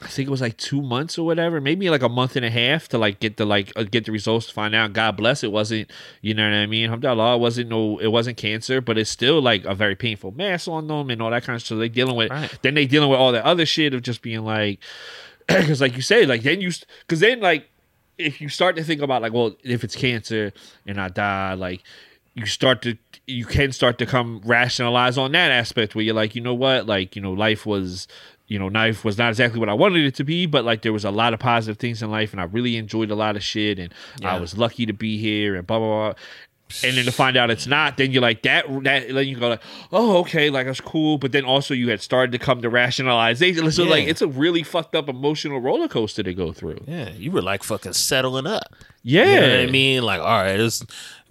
[0.02, 2.50] I think it was like two months or whatever, maybe like a month and a
[2.50, 4.92] half to like get the like uh, get the results to find out.
[4.92, 6.84] God bless, it wasn't, you know what I mean.
[6.84, 10.68] Alhamdulillah, it wasn't no, it wasn't cancer, but it's still like a very painful mass
[10.68, 11.78] on them and all that kind of stuff.
[11.78, 12.58] They dealing with, Right.
[12.60, 14.80] then they dealing with all that other shit of just being like,
[15.48, 17.66] because like you say, like then you, because then like
[18.18, 20.52] if you start to think about like, well, if it's cancer
[20.86, 21.82] and I die, like
[22.34, 26.34] you start to you can start to come rationalize on that aspect where you're like,
[26.34, 28.06] you know what, like you know, life was.
[28.48, 30.92] You know, life was not exactly what I wanted it to be, but like there
[30.92, 33.42] was a lot of positive things in life, and I really enjoyed a lot of
[33.42, 36.14] shit, and I was lucky to be here, and blah blah blah.
[36.82, 38.66] And then to find out it's not, then you're like that.
[38.82, 41.16] That then you go like, oh okay, like that's cool.
[41.16, 43.70] But then also you had started to come to rationalization.
[43.70, 46.80] So like it's a really fucked up emotional roller coaster to go through.
[46.86, 48.74] Yeah, you were like fucking settling up.
[49.04, 50.02] Yeah, You know what I mean?
[50.02, 50.84] Like, all right, it's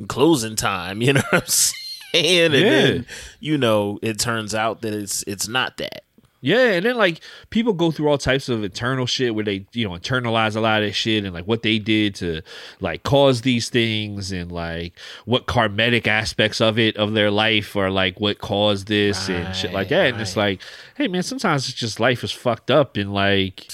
[0.07, 1.01] closing time.
[1.05, 1.75] You know what I'm saying?
[2.13, 2.59] And Yeah.
[2.61, 3.05] then,
[3.41, 6.03] you know, it turns out that it's it's not that.
[6.41, 9.87] Yeah, and then like people go through all types of internal shit where they, you
[9.87, 12.41] know, internalize a lot of shit and like what they did to
[12.79, 17.89] like cause these things and like what karmatic aspects of it of their life or
[17.89, 20.13] like what caused this and shit like Right, that.
[20.13, 20.61] And it's like,
[20.95, 23.71] hey man, sometimes it's just life is fucked up and like,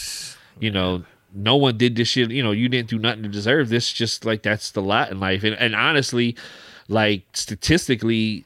[0.59, 2.31] you know, no one did this shit.
[2.31, 3.91] You know, you didn't do nothing to deserve this.
[3.91, 5.43] Just like that's the lot in life.
[5.43, 6.35] And and honestly,
[6.87, 8.45] like statistically,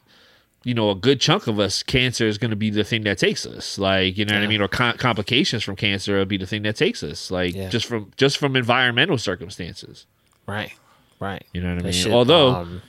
[0.66, 3.18] you know, a good chunk of us, cancer is going to be the thing that
[3.18, 3.78] takes us.
[3.78, 6.64] Like, you know what I mean, or com- complications from cancer will be the thing
[6.64, 7.32] that takes us.
[7.32, 7.70] Like, Yeah.
[7.70, 10.06] just from just from environmental circumstances.
[10.48, 10.74] Right.
[11.22, 11.46] Right.
[11.54, 11.94] You know what I mean?
[11.94, 12.82] shit, Although um,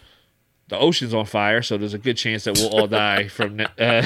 [0.68, 4.02] the ocean's on fire, so there's a good chance that we'll all die from uh,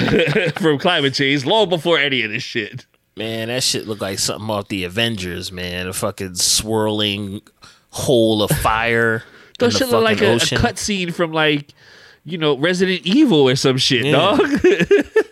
[0.56, 2.84] from climate change long before any of this shit.
[3.16, 5.86] man, that shit looked like something off the Avengers, man.
[5.86, 7.40] A fucking swirling
[7.90, 9.22] hole of fire.
[9.58, 11.72] Those shit look like a, a cutscene from like,
[12.30, 14.12] you know, Resident Evil or some shit, Yeah.
[14.12, 14.38] dog.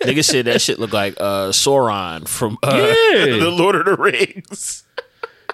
[0.02, 3.24] Nigga said that shit looked like uh, Sauron from uh, Yeah.
[3.38, 4.84] the Lord of the Rings.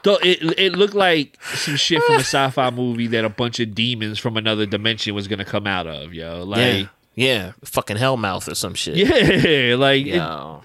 [0.03, 3.75] Though it it looked like some shit from a sci-fi movie that a bunch of
[3.75, 6.45] demons from another dimension was gonna come out of, yo.
[6.45, 7.53] Like, Yeah.
[7.65, 8.97] Fucking Hellmouth or some shit.
[8.97, 10.61] yeah, like it-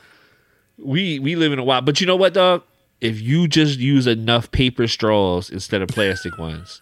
[0.78, 1.82] we we live in a while.
[1.82, 2.64] But you know what, dog?
[3.02, 6.82] If you just use enough paper straws instead of plastic ones,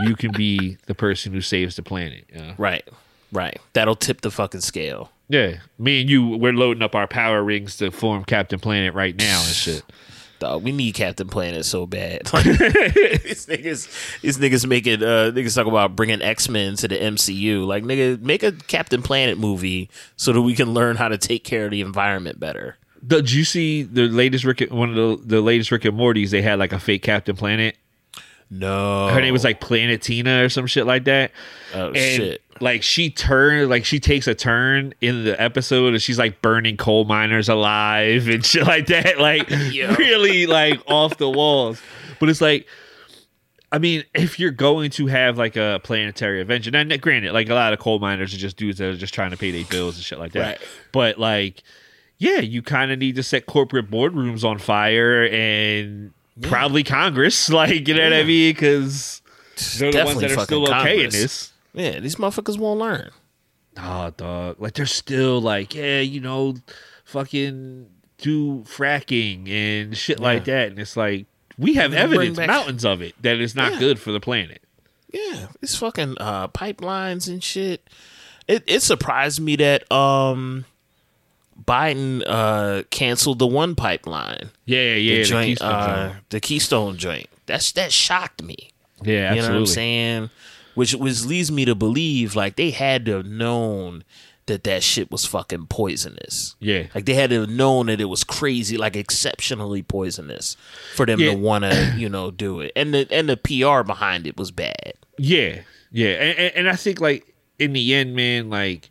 [0.00, 2.24] you can be the person who saves the planet.
[2.34, 2.86] Yeah, Right.
[3.32, 3.58] Right.
[3.72, 5.10] That'll tip the fucking scale.
[5.28, 5.58] yeah.
[5.78, 9.38] Me and you, we're loading up our power rings to form Captain Planet right now
[9.40, 9.82] and shit.
[10.38, 12.28] Dog, we need Captain Planet so bad.
[12.32, 16.96] Like, these niggas, these niggas making uh, niggas talk about bringing X Men to the
[16.96, 17.66] MCU.
[17.66, 21.42] Like, nigga, make a Captain Planet movie so that we can learn how to take
[21.42, 22.76] care of the environment better.
[23.06, 24.60] Did you see the latest Rick?
[24.70, 26.32] One of the the latest Rick and Morty's?
[26.32, 27.76] They had like a fake Captain Planet.
[28.48, 31.32] No, Her name was like Planetina or some shit like that.
[31.74, 32.42] oh and shit.
[32.60, 36.76] like she turned like she takes a turn in the episode and she's like burning
[36.76, 39.50] coal miners alive and shit like that like
[39.98, 41.82] really like off the walls
[42.20, 42.66] but it's like
[43.72, 47.54] i mean if you're going to have like a planetary adventure now granted like a
[47.54, 49.96] lot of coal miners are just dudes that are just trying to pay their bills
[49.96, 50.68] and shit like that Right.
[50.92, 51.64] but like
[52.18, 57.88] yeah you kind of need to set corporate boardrooms on fire and probably congress like
[57.88, 59.22] you know what i mean because
[59.78, 63.10] they're the ones that are still fucking okay in this Yeah, these motherfuckers won't learn.
[63.78, 64.56] Oh, dog.
[64.58, 66.56] Like they're still like, yeah, you know,
[67.04, 67.86] fucking
[68.18, 70.68] do fracking and shit like that.
[70.68, 71.26] And it's like
[71.58, 73.78] we have evidence, back- mountains of it, that it's not Yeah.
[73.78, 74.62] good for the planet.
[75.12, 77.88] Yeah, it's fucking uh, pipelines and shit.
[78.48, 80.64] It it surprised me that um
[81.66, 86.16] Biden uh canceled the one pipeline, Yeah, yeah, the the joint, Keystone uh, Zone.
[86.30, 87.26] the Keystone joint.
[87.46, 88.70] That's that shocked me.
[89.02, 89.66] Yeah, You know what I'm absolutely.
[89.66, 90.30] saying?
[90.74, 94.04] Which which leads me to believe like they had to have known
[94.46, 96.54] that that shit was fucking poisonous.
[96.60, 96.84] Yeah.
[96.94, 100.56] Like they had to have known that it was crazy, like exceptionally poisonous,
[100.94, 101.32] for them Yeah.
[101.32, 102.70] to want to, you know, do it.
[102.76, 104.92] And the and the PR behind it was bad.
[105.18, 108.88] Yeah, yeah, and, and, and I think like in the end, man, like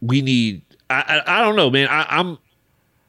[0.00, 0.62] we need.
[0.92, 1.88] I I, I don't know, man.
[1.88, 2.38] I, I'm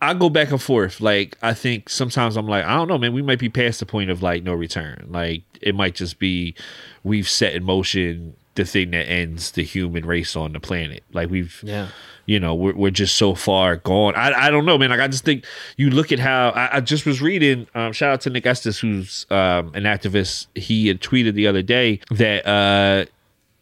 [0.02, 1.00] I go back and forth.
[1.02, 3.14] Like I think sometimes I'm like, I don't know, man.
[3.14, 5.08] We might be past the point of like no return.
[5.10, 6.56] Like it might just be
[7.04, 11.04] we've set in motion the thing that ends the human race on the planet.
[11.14, 11.88] Like we've Yeah.
[12.26, 15.08] you know we're, we're just so far gone I, I don't know man like i
[15.10, 15.44] just think
[15.76, 18.80] you look at how i, I just was reading um, shout out to nick estes
[18.80, 23.06] who's um, an activist he had tweeted the other day that uh,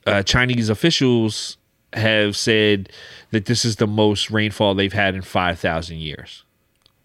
[0.08, 1.58] uh, chinese officials
[1.94, 2.90] have said
[3.32, 6.44] that this is the most rainfall they've had in 5,000 years.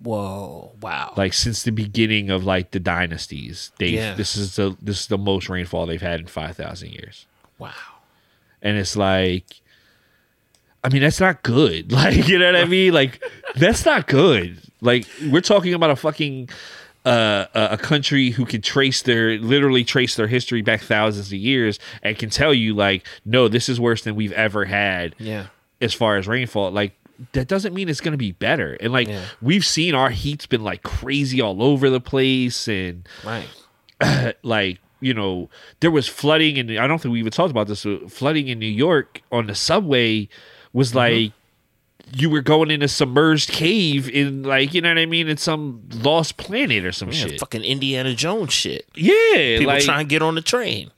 [0.03, 0.73] Whoa!
[0.83, 1.15] Wow!
[1.17, 4.15] Like since the beginning of like the dynasties, they Yeah.
[4.15, 7.27] this is the this is the most rainfall they've had in 5,000 years.
[7.59, 7.71] wow!
[8.61, 9.47] And it's like
[10.85, 11.91] I mean, that's not good.
[11.97, 12.93] Like, you know what I mean?
[12.93, 13.23] Like
[13.57, 14.59] that's not good.
[14.83, 16.51] Like we're talking about a fucking
[17.07, 21.39] uh, a a country who can trace their literally trace their history back thousands of
[21.39, 25.47] years and can tell you like no this is worse than we've ever had Yeah.
[25.81, 26.93] as far as rainfall like
[27.33, 29.25] that doesn't mean it's going to be better and like Yeah.
[29.41, 33.49] we've seen our heat's been like crazy all over the place and Right.
[34.43, 35.49] like you know
[35.81, 38.67] there was flooding and i don't think we even talked about this flooding in new
[38.67, 40.29] york on the subway
[40.73, 40.99] was Mm-hmm.
[40.99, 41.33] like
[42.15, 45.37] you were going in a submerged cave in like you know what i mean in
[45.37, 48.87] some lost planet or some Yeah, shit fucking Indiana Jones shit.
[48.95, 50.91] yeah People like trying to get on the train.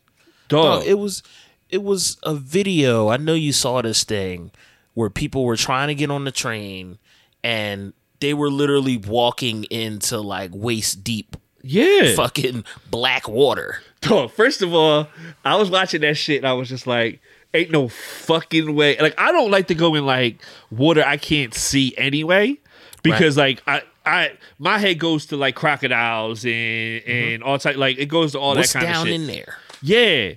[0.49, 1.23] dog, Dog, it was
[1.71, 3.09] it was a video.
[3.09, 4.51] I know you saw this thing
[4.95, 6.99] where people were trying to get on the train
[7.45, 13.81] and they were literally walking into like waist deep yeah fucking black water.
[14.01, 15.09] Dog, first of all,
[15.45, 17.21] I was watching that shit and I was just like,
[17.55, 18.99] ain't no fucking way.
[18.99, 22.59] Like, I don't like to go in like water I can't see anyway.
[23.03, 27.11] Because like I I my head goes to like crocodiles and mm-hmm.
[27.11, 29.21] and all type like it goes to all What's that kind down of shit.
[29.21, 29.57] in there?
[29.83, 30.33] Yeah.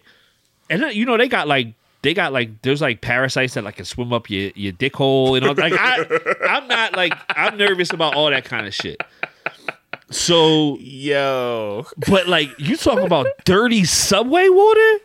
[0.70, 3.86] And you know, they got like they got like there's like parasites that like can
[3.86, 6.06] swim up your your dick hole and all like I
[6.50, 9.02] I'm not like I'm nervous about all that kind of shit.
[10.10, 11.86] So Yo.
[12.10, 15.00] but like you talking about dirty subway water?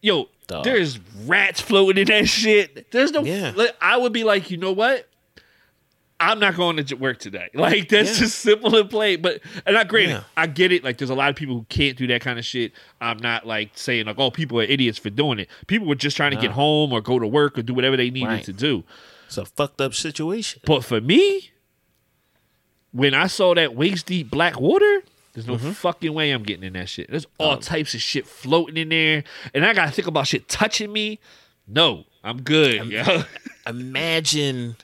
[0.00, 0.64] Yo, Dog.
[0.64, 2.90] there's rats floating in that shit.
[2.92, 3.22] There's no.
[3.22, 3.52] Yeah.
[3.56, 5.08] like, I would be like, you know what?
[6.20, 7.48] I'm not going to work today.
[7.54, 8.24] Like that's Yeah.
[8.24, 9.22] just simple and plain.
[9.22, 10.22] But and I granted, Yeah.
[10.36, 10.82] I get it.
[10.82, 12.72] Like there's a lot of people who can't do that kind of shit.
[13.00, 15.48] I'm not like saying like, oh, people are idiots for doing it.
[15.68, 18.10] People were just trying to get home or go to work or do whatever they
[18.10, 18.44] needed Right.
[18.44, 18.82] to do.
[19.26, 20.60] It's a fucked up situation.
[20.64, 21.50] But for me,
[22.92, 25.02] when I saw that waist deep black water,
[25.38, 25.70] there's no Mm-hmm.
[25.72, 27.08] fucking way I'm getting in that shit.
[27.10, 29.22] There's all types of shit floating in there,
[29.54, 31.20] and I gotta think about shit touching me.
[31.66, 32.86] No, I'm good.
[32.86, 33.22] yo.
[33.66, 34.76] imagine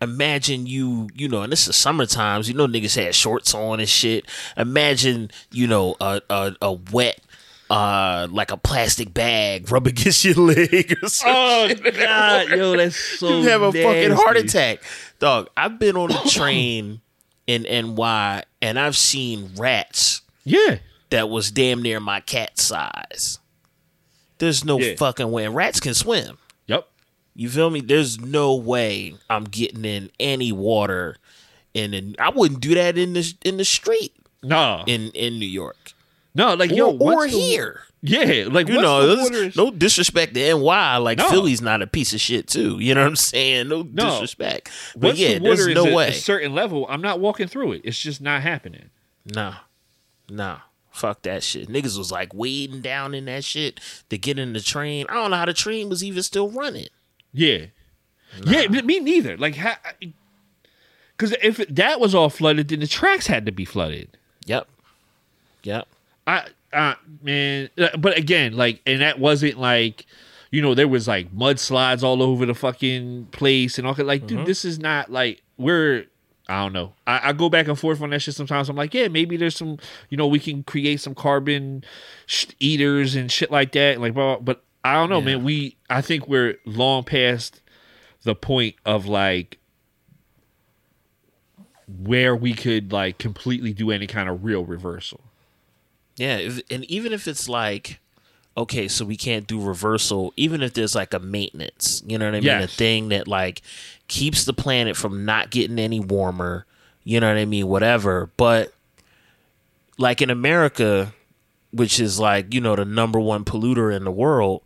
[0.00, 3.80] imagine you you know and this is summer times you know niggas had shorts on
[3.80, 4.24] and shit
[4.56, 7.20] imagine you know a a, a wet
[7.68, 12.94] uh like a plastic bag rub against your leg or something oh god, yo, that's
[13.18, 13.40] so.
[13.40, 14.80] you have a fucking heart attack
[15.18, 17.00] dog i've been on a train
[17.48, 20.78] in ny and i've seen rats Yeah,
[21.10, 23.38] that was damn near my cat size.
[24.38, 24.94] There's no Yeah.
[24.96, 25.44] fucking way.
[25.44, 26.38] And rats can swim.
[26.68, 26.86] Yep.
[27.34, 27.80] you feel me?
[27.80, 31.16] There's no way I'm getting in any water,
[31.74, 34.12] and I wouldn't do that in the in the street.
[34.42, 35.92] No, in in New York
[36.38, 37.80] no, like or, yo, or the- here.
[38.00, 40.96] Yeah, like You know, the there's water is- no disrespect to NY.
[40.98, 41.28] Like No.
[41.30, 42.78] Philly's not a piece of shit too.
[42.78, 43.68] You know what I'm saying?
[43.68, 44.10] No, No.
[44.12, 44.70] disrespect.
[44.94, 46.08] But once yeah, the there's no at way.
[46.10, 47.80] a certain level, I'm not walking through it.
[47.82, 48.90] It's just not happening.
[49.26, 49.54] Nah,
[50.30, 50.58] nah.
[50.92, 51.68] Fuck that shit.
[51.68, 55.06] Niggas was like wading down in that shit to get in the train.
[55.08, 56.88] I don't know how the train was even still running.
[57.32, 57.66] Yeah.
[58.44, 59.36] Yeah, me- me neither.
[59.36, 59.56] Like,
[61.16, 64.08] because if that was all flooded, then the tracks had to be flooded.
[64.46, 64.68] Yep.
[65.64, 65.88] Yep.
[66.28, 70.04] I, uh, man, but again, like, and that wasn't like,
[70.50, 73.94] you know, there was like mudslides all over the fucking place and all.
[73.94, 74.06] that.
[74.06, 76.04] Like, dude, this is not like we're.
[76.50, 76.94] I don't know.
[77.06, 78.68] I, I go back and forth on that shit sometimes.
[78.70, 79.76] I'm like, yeah, maybe there's some,
[80.08, 81.84] you know, we can create some carbon
[82.24, 84.00] sh- eaters and shit like that.
[84.00, 85.36] Like, blah, blah, but I don't know, Yeah.
[85.36, 85.44] man.
[85.44, 87.60] We, I think we're long past
[88.22, 89.58] the point of like
[91.86, 95.20] where we could like completely do any kind of real reversal.
[96.18, 98.00] Yeah, if, and even if it's like,
[98.56, 102.34] okay, so we can't do reversal, even if there's like a maintenance, you know what
[102.34, 102.62] I mean?
[102.62, 103.62] A thing that like
[104.08, 106.66] keeps the planet from not getting any warmer,
[107.04, 107.68] you know what I mean?
[107.68, 108.30] Whatever.
[108.36, 108.72] But
[109.96, 111.12] like in America,
[111.70, 114.62] which is like, you know, the number one polluter in the world,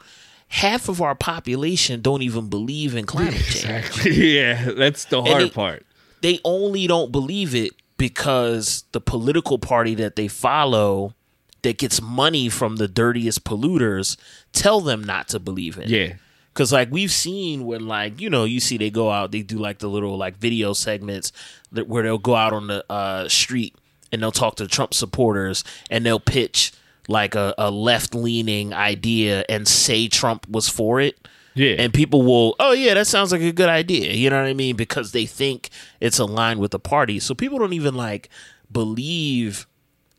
[0.48, 4.06] half of our population don't even believe in climate change.
[4.06, 5.84] yeah, that's the hard it- part.
[6.22, 11.14] they only don't believe it because the political party that they follow
[11.62, 14.16] that gets money from the dirtiest polluters
[14.52, 15.88] tell them not to believe it.
[15.88, 16.14] Yeah.
[16.54, 19.58] Cause like we've seen when like you know you see they go out they do
[19.58, 21.32] like the little like video segments
[21.72, 23.74] that where they'll go out on the uh, street
[24.12, 26.72] and they'll talk to Trump supporters and they'll pitch
[27.08, 31.76] like a, a left leaning idea and say Trump was for it Yeah.
[31.78, 34.52] and people will oh yeah that sounds like a good idea you know what i
[34.54, 38.28] mean because they think it's aligned with the party so people don't even like
[38.70, 39.66] believe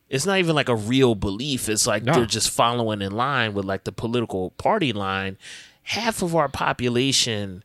[0.09, 2.13] it's not even like a real belief it's like No.
[2.13, 5.37] they're just following in line with like the political party line
[5.83, 7.63] half of our population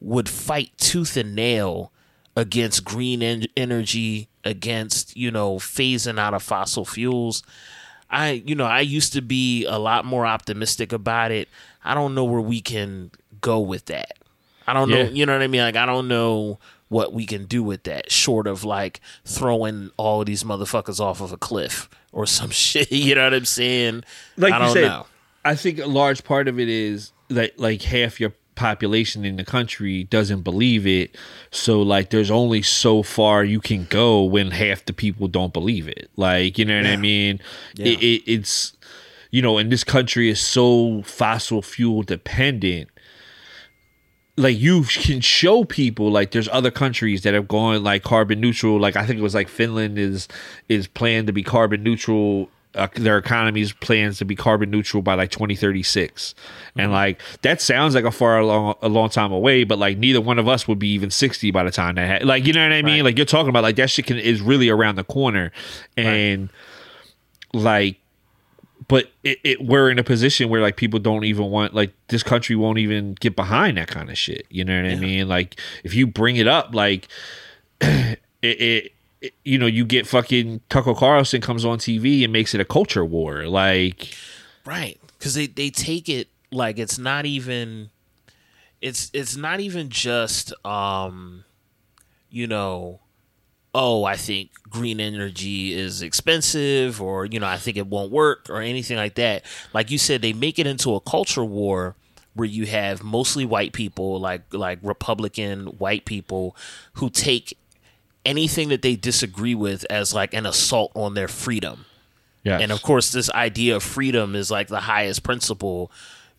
[0.00, 1.92] would fight tooth and nail
[2.36, 7.42] against green en- energy, against, you know, phasing out of fossil fuels.
[8.08, 11.48] I, you know, I used to be a lot more optimistic about it.
[11.84, 13.10] I don't know where we can
[13.42, 14.12] go with that.
[14.66, 15.02] I don't Yeah.
[15.02, 15.60] know, you know what I mean?
[15.60, 16.58] Like, I don't know
[16.90, 21.20] what we can do with that, short of like throwing all of these motherfuckers off
[21.20, 22.92] of a cliff or some shit.
[22.92, 24.04] You know what I'm saying?
[24.36, 25.06] like I you don't said, know.
[25.42, 29.44] I think a large part of it is that like half your population in the
[29.44, 31.16] country doesn't believe it.
[31.50, 35.88] So like there's only so far you can go when half the people don't believe
[35.88, 36.10] it.
[36.16, 37.40] Like, you know what I mean?
[37.74, 37.86] Yeah.
[37.86, 38.74] It, it, it's
[39.30, 42.89] you know, and this country is so fossil fuel dependent.
[44.40, 48.80] Like you can show people like there's other countries that have gone like carbon neutral.
[48.80, 50.28] Like I think it was like Finland is
[50.68, 52.48] is planned to be carbon neutral.
[52.72, 56.36] Uh, their economy's plans to be carbon neutral by like 2036
[56.76, 60.20] and like that sounds like a far long a long time away but like neither
[60.20, 62.62] one of us would be even 60 by the time that ha- like you know
[62.62, 62.98] what i mean?
[62.98, 63.06] Right.
[63.06, 65.50] like you're talking about like that shit can, is really around the corner.
[65.96, 66.48] And
[67.52, 67.99] like
[68.90, 72.24] but it, it we're in a position where like people don't even want like this
[72.24, 74.46] country won't even get behind that kind of shit.
[74.50, 75.28] You know what i mean?
[75.28, 77.06] Like if you bring it up like
[77.80, 82.52] it, it, it you know you get fucking tucker carlson comes on tv and makes
[82.52, 83.46] it a culture war.
[83.46, 84.12] Like
[84.66, 85.00] Right.
[85.20, 87.90] Cuz they they take it like it's not even
[88.80, 91.44] it's it's not even just um
[92.28, 92.98] you know
[93.74, 98.48] oh I think green energy is expensive or you know I think it won't work
[98.48, 99.44] or anything like that.
[99.72, 101.94] Like you said they make it into a culture war
[102.34, 106.56] where you have mostly white people like like republican white people
[106.94, 107.58] who take
[108.24, 111.84] anything that they disagree with as like an assault on their freedom.
[112.42, 115.90] yeah And of course, this idea of freedom is like the highest principle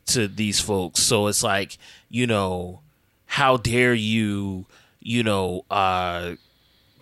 [0.07, 1.01] to these folks.
[1.01, 1.77] So it's like,
[2.09, 2.81] you know,
[3.25, 4.65] how dare you,
[4.99, 6.35] you know, uh,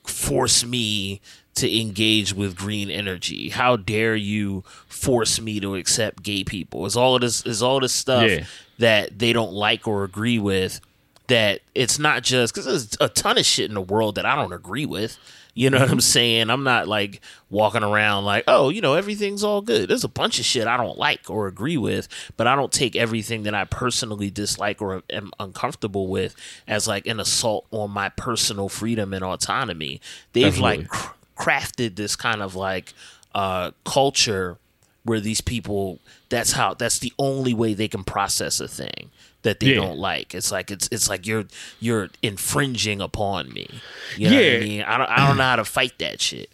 [0.09, 1.21] force me
[1.55, 3.49] to engage with green energy?
[3.49, 6.85] How dare you force me to accept gay people?
[6.85, 8.45] Is all of this is all this stuff Yeah.
[8.79, 10.81] that they don't like or agree with.
[11.27, 14.35] That it's not just because there's a ton of shit in the world that I
[14.35, 15.17] don't agree with.
[15.59, 16.49] You know what I'm saying?
[16.49, 19.89] I'm not like walking around like, oh, you know, everything's all good.
[19.89, 22.07] There's a bunch of shit I don't like or agree with,
[22.37, 26.33] but I don't take everything that I personally dislike or am uncomfortable with
[26.65, 29.99] as like an assault on my personal freedom and autonomy.
[30.31, 30.77] They've Absolutely.
[30.77, 32.93] like cr- crafted this kind of like
[33.35, 34.59] uh, culture
[35.03, 35.99] where these people
[36.29, 39.11] that's how that's the only way they can process a thing
[39.43, 39.75] that they Yeah.
[39.75, 40.33] don't like.
[40.35, 41.45] It's like it's it's like you're
[41.79, 43.69] you're infringing upon me.
[44.17, 44.57] You know what Yeah.
[44.57, 44.81] I mean?
[44.83, 46.49] I don't I don't know how to fight that shit.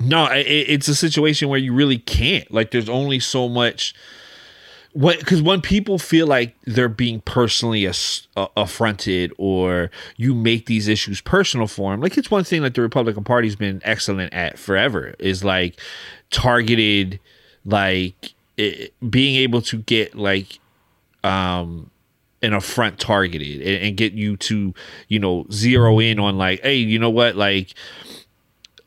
[0.00, 2.50] No, it, it's a situation where you really can't.
[2.52, 3.94] Like, there's only so much.
[4.92, 5.18] What?
[5.20, 10.88] Because when people feel like they're being personally ass- uh, affronted, or you make these
[10.88, 14.58] issues personal for them, like it's one thing that the Republican Party's been excellent at
[14.58, 15.80] forever is like
[16.30, 17.18] targeted,
[17.64, 20.58] like it, being able to get like
[21.22, 21.90] um
[22.44, 24.74] an affront targeted and, and get you to
[25.08, 27.36] you know zero in on like hey you know what?
[27.36, 27.74] Like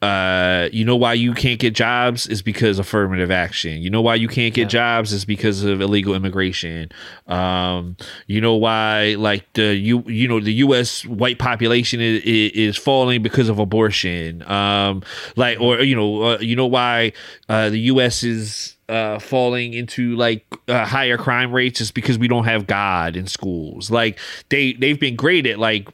[0.01, 2.27] uh you know why you can't get jobs?
[2.27, 3.81] Is because affirmative action.
[3.81, 5.11] You know why you can't get jobs?
[5.11, 6.89] Is because of illegal immigration.
[7.25, 7.97] Um
[8.27, 13.23] you know why like the you you know the US white population is, is falling
[13.23, 14.47] because of abortion.
[14.49, 15.01] Um
[15.35, 17.13] like or you know uh, you know why
[17.49, 22.27] uh the US is uh, falling into like uh, higher crime rates is because we
[22.27, 23.89] don't have God in schools.
[23.89, 25.87] Like they they've been great at like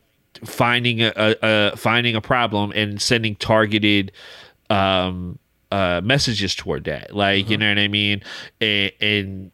[0.43, 4.11] finding a, a, a finding a problem and sending targeted
[4.69, 5.37] um
[5.71, 7.15] uh messages toward that.
[7.15, 8.21] Like you know what i mean?
[8.59, 9.51] And, and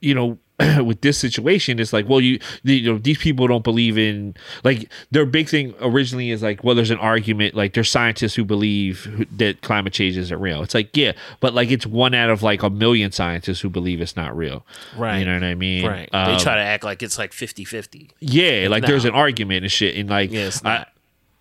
[0.00, 0.38] you know
[0.84, 4.34] with this situation it's like well you you know these people don't believe in
[4.64, 8.44] like their big thing originally is like well there's an argument like there's scientists who
[8.44, 12.42] believe that climate change isn't real it's like yeah but like it's one out of
[12.42, 14.64] like a million scientists who believe it's not real
[14.96, 15.18] Right.
[15.18, 16.08] you know what i mean Right.
[16.12, 18.10] Um, they try to act like it's like 50-50.
[18.20, 18.88] yeah, like No.
[18.88, 20.88] there's an argument and shit, and like, Yeah, it's I- not.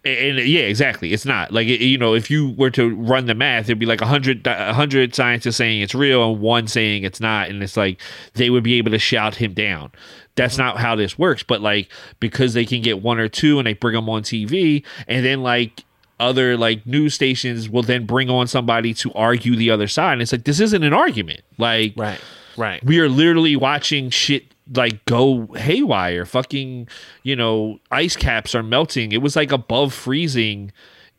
[0.08, 3.66] And yeah, exactly, it's not like you know, if you were to run the math,
[3.66, 7.20] it'd be like a hundred, a hundred scientists saying it's real and one saying it's
[7.20, 8.02] not, and it's like
[8.34, 9.92] they would be able to shout him down.
[10.36, 10.64] That's mm-hmm.
[10.64, 13.74] not how this works, but like because they can get one or two and they
[13.74, 15.84] bring them on TV, and then like
[16.20, 20.22] other like news stations will then bring on somebody to argue the other side, and
[20.22, 22.22] it's like this isn't an argument, like Right.
[22.56, 22.84] Right.
[22.84, 24.46] we are literally watching shit
[24.76, 26.26] like go haywire.
[26.26, 26.88] Fucking,
[27.24, 29.12] you know, ice caps are melting.
[29.12, 30.72] It was like above freezing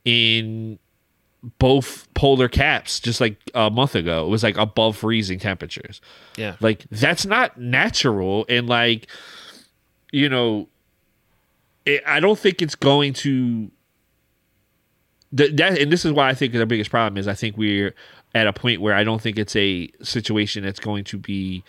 [0.05, 0.79] in
[1.59, 4.27] both polar caps just like a month ago.
[4.27, 6.01] It was like above freezing temperatures.
[6.37, 6.57] Yeah.
[6.61, 9.09] Like that's not natural and like
[10.13, 10.69] you know,
[11.85, 13.71] it, I don't think it's going to.
[15.37, 17.95] Th- that and this is why I think the biggest problem is I think we're
[18.35, 21.65] at a point where I don't think it's a situation that's going to be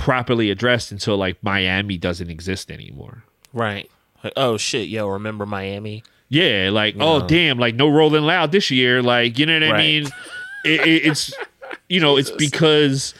[0.00, 3.22] properly addressed until like Miami doesn't exist anymore.
[3.52, 3.90] Right.
[4.24, 6.02] Like, oh shit, yo, remember Miami?
[6.28, 9.02] Yeah, like oh damn, like no Rolling Loud this year.
[9.02, 9.78] Like you know what I Right.
[9.78, 10.06] mean?
[10.64, 11.32] It, it, it's
[11.88, 13.14] you know it's because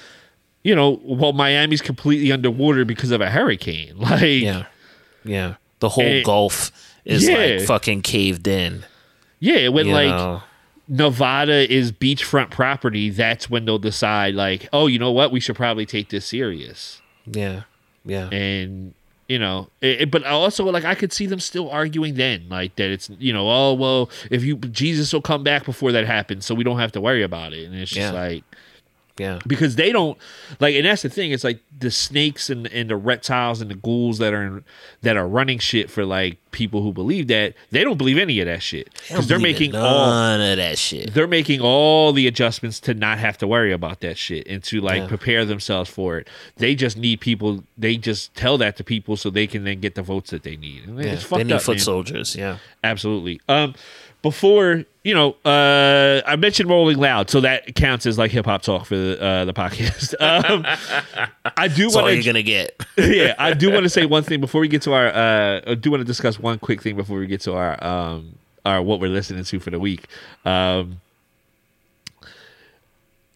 [0.63, 3.95] you know well Miami's completely underwater because of a hurricane.
[3.99, 4.67] Like Yeah.
[5.25, 5.55] Yeah.
[5.81, 6.71] The whole Gulf
[7.05, 7.37] is yeah.
[7.37, 8.85] like fucking caved in.
[9.39, 10.43] yeah, when You like know?
[10.91, 15.57] Nevada is beachfront property, that's when they'll decide like oh you know what we should
[15.57, 17.01] probably take this serious.
[17.27, 17.63] Yeah.
[18.05, 18.29] Yeah.
[18.31, 18.93] and
[19.29, 22.75] you know it, it- but also like i could see them still arguing then like
[22.77, 26.45] that it's you know oh well if you jesus will come back before that happens
[26.47, 28.19] so we don't have to worry about it and it's just Yeah.
[28.19, 28.43] like
[29.21, 29.39] Yeah.
[29.47, 30.17] because they don't
[30.61, 33.75] like and that's the thing it's like the snakes and, and the reptiles and the
[33.75, 34.63] ghouls that are
[35.03, 38.47] that are running shit for like people who believe that they don't believe any of
[38.47, 40.09] that shit because they're Believe in making all
[40.41, 41.15] of that shit.
[41.15, 44.81] they're making all the adjustments to not have to worry about that shit and to
[44.81, 45.07] like Yeah.
[45.09, 46.27] prepare themselves for it.
[46.57, 47.63] They just need people.
[47.79, 50.57] They just tell that to people so they can then get the votes that they
[50.57, 50.89] need.
[50.89, 51.13] And Yeah.
[51.13, 51.85] It's They need up, foot man.
[51.85, 52.35] soldiers.
[52.35, 52.59] Yeah.
[52.83, 53.41] Absolutely.
[53.49, 53.75] Um,
[54.23, 58.61] before you know, uh, I mentioned Rolling Loud, so that counts as like hip hop
[58.63, 60.15] talk for the uh, the podcast.
[60.21, 60.67] Um,
[61.57, 62.79] I do all want you're to gonna get.
[62.99, 65.09] yeah, I do want to say one thing before we get to our.
[65.09, 68.35] Uh, I do want to discuss one quick thing before we get to our um,
[68.65, 70.07] our what we're listening to for the week.
[70.45, 71.01] Um,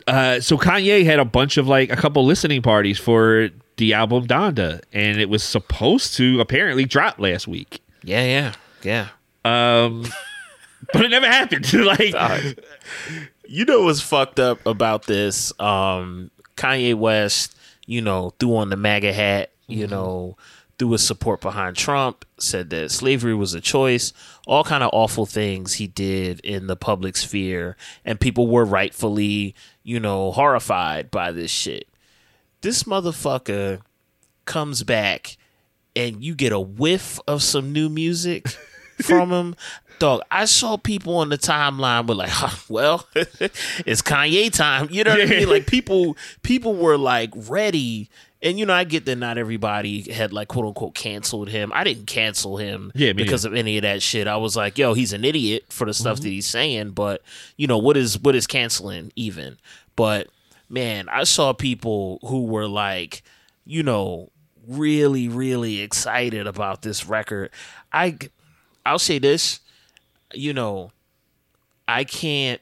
[0.06, 4.26] uh, so Kanye had a bunch of like a couple listening parties for the album
[4.26, 8.52] Donda, and it was supposed to apparently drop last week, yeah.
[8.82, 9.08] Yeah.
[9.44, 9.84] Yeah.
[9.84, 10.04] um,
[10.92, 11.72] but it never happened.
[11.72, 12.14] like,
[13.46, 15.52] You know what's fucked up about this?
[15.60, 17.56] Um, Kanye West,
[17.86, 20.36] you know, threw on the MAGA hat, you know,
[20.78, 24.12] threw his support behind Trump, said that slavery was a choice,
[24.46, 29.54] all kind of awful things he did in the public sphere, and people were rightfully,
[29.82, 31.88] you know, horrified by this shit.
[32.60, 33.80] This motherfucker
[34.46, 35.36] comes back
[35.96, 38.46] and you get a whiff of some new music
[39.02, 39.56] from him.
[39.98, 44.88] Dog, I saw people on the timeline were like, huh, well, it's Kanye time.
[44.90, 45.48] You know what I mean?
[45.48, 48.10] Like people people were like ready.
[48.42, 51.72] And you know, I get that not everybody had like quote unquote canceled him.
[51.74, 54.26] I didn't cancel him Yeah, because of any of that shit.
[54.26, 56.24] I was like, yo, he's an idiot for the stuff mm-hmm.
[56.24, 57.22] that he's saying, but
[57.56, 59.56] you know, what is what is canceling even?
[59.96, 60.28] But
[60.68, 63.22] man, I saw people who were like,
[63.64, 64.30] you know,
[64.66, 67.50] really, really excited about this record.
[67.92, 68.18] I
[68.86, 69.60] I'll say this,
[70.32, 70.92] you know,
[71.88, 72.60] I can't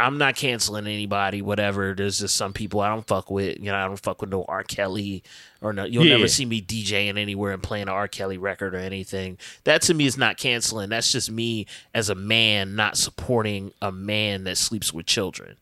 [0.00, 1.92] I'm not canceling anybody, whatever.
[1.92, 3.58] There's just some people I don't fuck with.
[3.58, 4.62] You know, I don't fuck with no R.
[4.62, 5.24] Kelly
[5.60, 6.14] or no you'll Yeah.
[6.18, 8.06] never see me DJing anywhere and playing an R.
[8.06, 9.38] Kelly record or anything.
[9.64, 10.90] That to me is not canceling.
[10.90, 15.56] That's just me as a man not supporting a man that sleeps with children.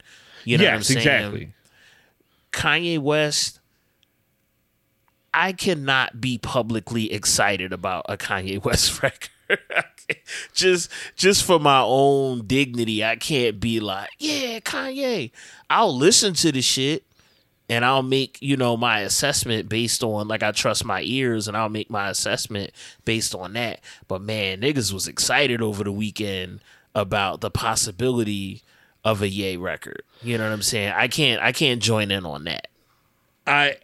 [0.44, 0.99] You know what I'm yes, saying?
[0.99, 1.53] exactly.
[2.53, 3.61] Kanye West,
[5.32, 9.30] I cannot be publicly excited about a Kanye West record.
[10.55, 15.30] just just for my own dignity, I can't be like, yeah, Kanye.
[15.68, 17.05] I'll listen to the shit
[17.68, 21.57] and I'll make, you know, my assessment based on like I trust my ears and
[21.57, 22.70] I'll make my assessment
[23.05, 23.80] based on that.
[24.09, 26.61] But man, niggas was excited over the weekend
[26.94, 28.62] about the possibility
[29.05, 30.03] of a Ye record.
[30.22, 30.92] You know what I'm saying?
[30.94, 32.68] I can't I can't join in on that.
[33.47, 33.76] I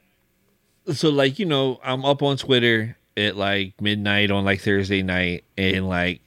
[0.92, 5.44] so like you know I'm up on Twitter at like midnight on like Thursday night
[5.56, 6.20] and like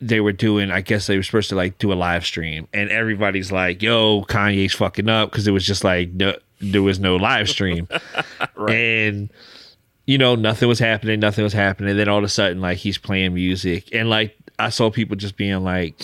[0.00, 2.90] they were doing I guess they were supposed to like do a live stream and
[2.90, 7.16] everybody's like yo Kanye's fucking up because it was just like no, there was no
[7.16, 7.88] live stream.
[8.68, 9.30] And
[10.06, 11.90] you know nothing was happening nothing was happening.
[11.90, 15.16] And then all of a sudden like he's playing music and like I saw people
[15.16, 16.00] just being like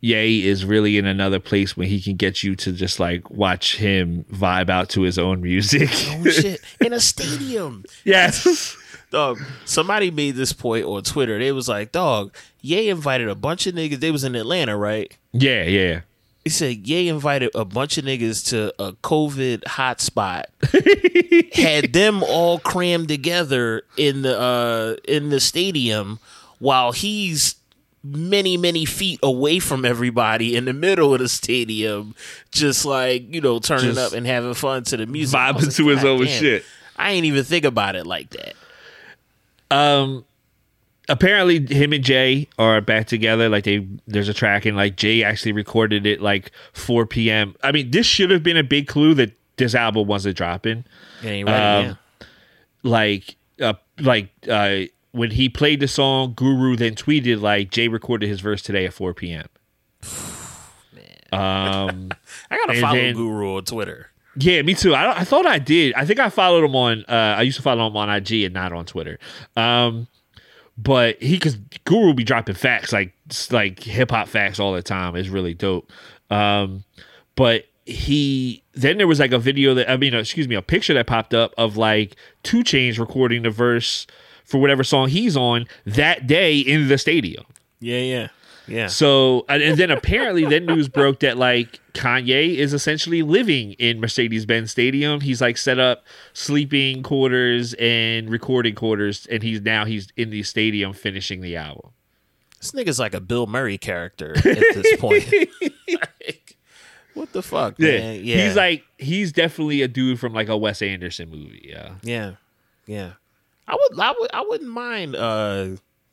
[0.00, 3.76] Ye is really in another place when he can get you to just like watch
[3.76, 5.90] him vibe out to his own music.
[5.92, 6.60] Oh shit.
[6.80, 7.84] In a stadium.
[8.04, 8.76] yes.
[9.10, 11.38] Dog, somebody made this point on Twitter.
[11.38, 13.98] They was like, dog, Ye invited a bunch of niggas.
[14.00, 15.14] They was in Atlanta, right?
[15.32, 16.00] Yeah, yeah.
[16.44, 20.44] He said Ye invited a bunch of niggas to a COVID hotspot,
[21.54, 26.18] had them all crammed together in the uh, in the stadium,
[26.58, 27.56] while he's
[28.02, 32.14] many many feet away from everybody in the middle of the stadium,
[32.50, 35.74] just like you know turning Just up and having fun to the music, vibing like,
[35.74, 36.64] to his own damn." shit.
[36.96, 38.54] I ain't even think about it like that.
[39.70, 40.24] Um
[41.08, 43.48] apparently him and Jay are back together.
[43.48, 47.54] Like they there's a track and like Jay actually recorded it like 4 p.m.
[47.62, 50.84] I mean, this should have been a big clue that this album wasn't dropping.
[51.22, 51.48] It ain't.
[51.48, 51.98] Um,
[52.82, 54.82] Like uh, like uh,
[55.12, 58.92] when he played the song, Guru then tweeted like Jay recorded his verse today at
[58.92, 59.46] 4 p.m.
[61.32, 62.10] Um,
[62.50, 64.10] I gotta follow then- Guru on Twitter.
[64.36, 64.94] yeah, me too.
[64.94, 65.94] I, I thought I did.
[65.94, 67.04] I think I followed him on.
[67.08, 69.18] Uh, I used to follow him on IG and not on Twitter.
[69.56, 70.08] Um,
[70.76, 73.12] but he cause Guru be dropping facts like
[73.50, 75.14] like hip hop facts all the time.
[75.14, 75.90] It's really dope.
[76.30, 76.82] Um,
[77.36, 80.94] but he then there was like a video that I mean, excuse me, a picture
[80.94, 84.06] that popped up of like 2 Chainz recording the verse
[84.50, 87.44] for whatever song he's on that day in the stadium.
[87.78, 88.28] Yeah, yeah,
[88.66, 88.86] yeah.
[88.88, 94.44] So and, then apparently then news broke that like Kanye is essentially living in Mercedes
[94.44, 95.20] Benz Stadium.
[95.20, 100.42] He's like set up sleeping quarters and recording quarters, and he's now he's in the
[100.42, 101.90] stadium finishing the album.
[102.60, 105.32] This nigga's like a Bill Murray character at this point.
[105.88, 106.56] Like,
[107.14, 108.20] what the fuck, man?
[108.22, 111.70] Yeah, He's like he's definitely a dude from like a Wes Anderson movie.
[111.72, 111.94] Yeah.
[112.02, 112.32] yeah,
[112.86, 113.12] yeah.
[113.70, 115.16] I would, I would, I wouldn't mind.
[115.16, 115.68] uh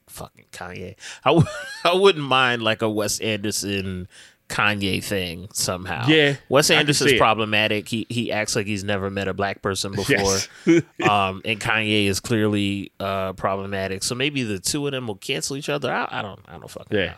[0.10, 0.96] Fucking Kanye.
[1.26, 1.46] I would,
[1.84, 4.08] I wouldn't mind like a Wes Anderson
[4.48, 6.08] Kanye thing somehow.
[6.08, 7.90] Yeah, Wes Anderson's problematic.
[7.90, 10.16] He he acts like he's never met a black person before.
[10.16, 10.48] Yes.
[11.10, 14.02] um, and Kanye is clearly uh problematic.
[14.04, 16.14] So maybe the two of them will cancel each other out.
[16.14, 17.06] I don't, I don't fucking Yeah.
[17.08, 17.14] know.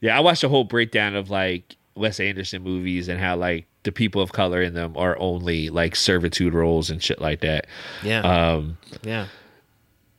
[0.00, 3.92] Yeah, I watched a whole breakdown of like Wes Anderson movies and how like the
[3.92, 7.68] people of color in them are only like servitude roles and shit like that.
[8.02, 9.28] Yeah, Um yeah.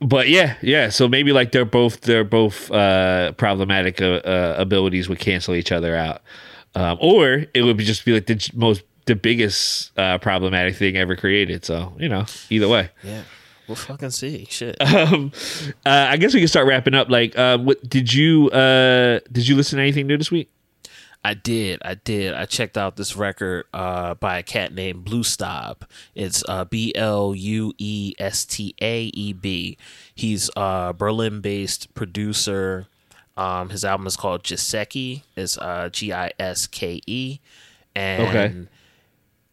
[0.00, 0.88] But yeah, yeah.
[0.90, 5.72] So maybe like they're both they're both uh, problematic uh, uh, abilities would cancel each
[5.72, 6.22] other out,
[6.74, 10.96] um, or it would be just be like the most the biggest uh, problematic thing
[10.96, 11.64] ever created.
[11.64, 12.90] So you know, either way.
[13.02, 13.22] Yeah.
[13.68, 14.46] We'll fucking see.
[14.48, 14.76] Shit.
[14.86, 15.32] Um,
[15.84, 17.10] uh, I guess we can start wrapping up.
[17.10, 20.50] Like, uh, what did you uh, did you listen to anything new this week?
[21.26, 21.80] I did.
[21.84, 22.34] I did.
[22.34, 25.82] I checked out this record uh, by a cat named Bluestaeb.
[26.14, 29.76] It's uh, B L U E S T A E B.
[30.14, 32.86] He's a Berlin based producer.
[33.36, 35.22] Um, his album is called Jiseki.
[35.36, 37.38] It's uh, G I S K E.
[37.94, 38.54] And Okay.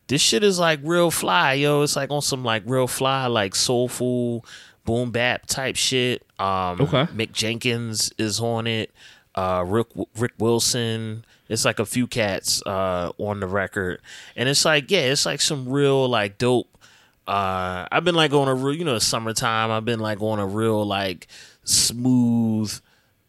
[0.08, 1.82] this shit is like real fly, yo.
[1.82, 4.46] It's like on some like real fly, like soulful
[4.86, 6.24] boom bap type shit.
[6.40, 7.06] Um Okay.
[7.14, 8.92] Mick Jenkins is on it.
[9.36, 11.26] Uh Rick Rick Wilson.
[11.50, 14.02] It's like a few cats uh on the record.
[14.36, 16.70] And it's like, yeah, it's like some real like dope
[17.28, 20.46] uh I've been like on a real you know, summertime, I've been like on a
[20.48, 21.28] real like
[21.64, 22.80] smooth,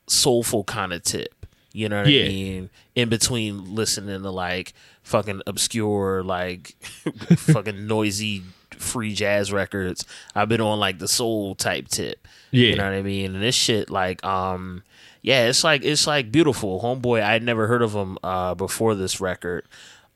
[0.07, 1.47] soulful kind of tip.
[1.73, 2.25] You know what Yeah.
[2.25, 2.71] I mean?
[2.95, 6.69] In between listening to like fucking obscure, like
[7.37, 12.27] fucking noisy free jazz records, I've been on like the soul type tip.
[12.53, 12.71] Yeah.
[12.71, 13.35] You know what I mean?
[13.35, 14.83] And this shit, like, um,
[15.25, 16.83] yeah, it's like it's like beautiful.
[16.83, 19.67] Homeboy, I had never heard of him uh before this record.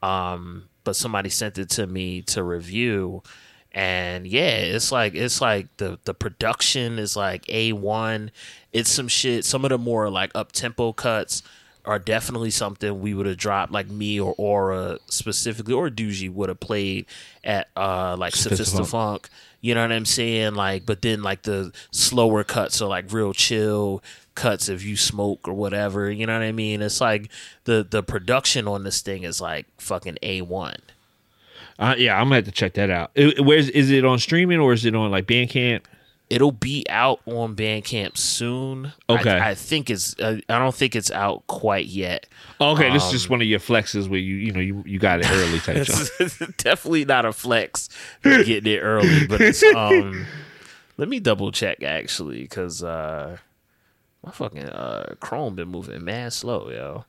[0.03, 3.23] Um, but somebody sent it to me to review.
[3.73, 8.33] And yeah, it's like it's like the the production is like A one.
[8.71, 9.47] It's some shit.
[9.47, 11.43] Some of the more like up tempo cuts
[11.87, 16.51] are definitely something we would have dropped like me or Aura specifically or Doogie would
[16.51, 17.07] have played
[17.43, 18.89] at uh like Sophista Funk.
[18.89, 19.31] Funk.
[19.61, 20.55] You know what I'm saying?
[20.55, 24.03] Like, but then like the slower cuts are like real chill
[24.37, 26.11] cuts if you smoke or whatever.
[26.11, 26.81] You know what I mean?
[26.81, 27.29] It's like
[27.65, 30.77] the the production on this thing is like fucking A one.
[31.79, 33.11] Uh, yeah, I'm gonna have to check that out.
[33.15, 35.83] It- where's is it on streaming or is it on like Bandcamp?
[36.31, 38.93] It'll be out on Bandcamp soon.
[39.09, 39.39] Okay.
[39.39, 40.14] I, think it's.
[40.18, 42.26] Uh, I don't think it's out quite yet.
[42.61, 44.99] Okay, this is Um, just one of your flexes where you you know you, you
[44.99, 45.87] got it early type
[46.59, 47.89] definitely not a flex
[48.22, 50.26] getting it early, but it's um.
[50.99, 53.39] let me double check actually, because uh,
[54.22, 57.05] my fucking uh Chrome been moving mad slow, yo.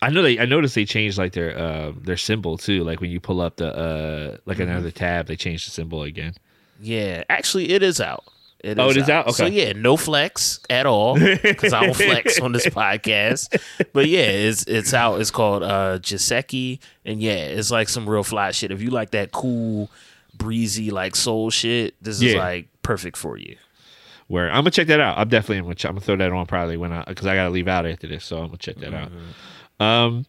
[0.00, 2.84] I know they I noticed they changed like their uh, their symbol too.
[2.84, 4.70] Like when you pull up the uh like Mm-hmm.
[4.70, 6.34] another tab, they changed the symbol again.
[6.80, 8.24] Yeah, actually, it is out.
[8.60, 9.32] It Oh, it is out?
[9.34, 9.54] So Okay.
[9.54, 13.60] So yeah, no flex at all because I don't flex on this podcast.
[13.92, 15.20] But yeah, it's it's out.
[15.20, 18.70] It's called uh Jiseki, and yeah, it's like some real fly shit.
[18.70, 19.90] If you like that cool,
[20.34, 22.38] breezy like soul shit, this is Yeah.
[22.38, 23.56] like perfect for you.
[24.28, 25.18] Where I'm gonna check that out.
[25.18, 27.68] I'm definitely gonna, I'm gonna throw that on probably when I because I gotta leave
[27.68, 29.12] out after this, so I'm gonna check that out.
[29.78, 30.26] Um,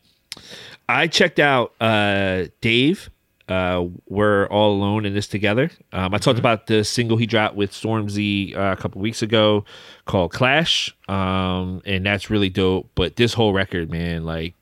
[0.87, 3.09] I checked out uh Dave.
[3.47, 5.71] Uh, we're all alone in this together.
[5.93, 9.63] Um, I talked about the single he dropped with Stormzy uh, a couple weeks ago
[10.05, 10.93] called Clash.
[11.07, 12.89] Um, and that's really dope.
[12.93, 14.53] But this whole record, man, like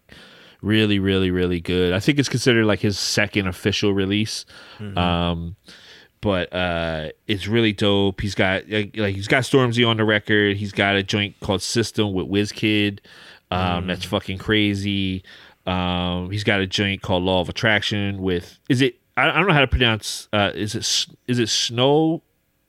[0.62, 1.94] really, really, really good.
[1.94, 4.46] I think it's considered like his second official release.
[4.98, 5.56] Um,
[6.22, 8.22] but uh, it's really dope.
[8.22, 10.58] He's got like, like he's got Stormzy on the record.
[10.58, 13.00] He's got a joint called System with WizKid.
[13.52, 15.24] Um, That's fucking crazy.
[15.66, 19.48] Um, he's got a joint called Law of Attraction with is it I, I don't
[19.48, 20.86] know how to pronounce uh, is it
[21.28, 22.22] is it Snoh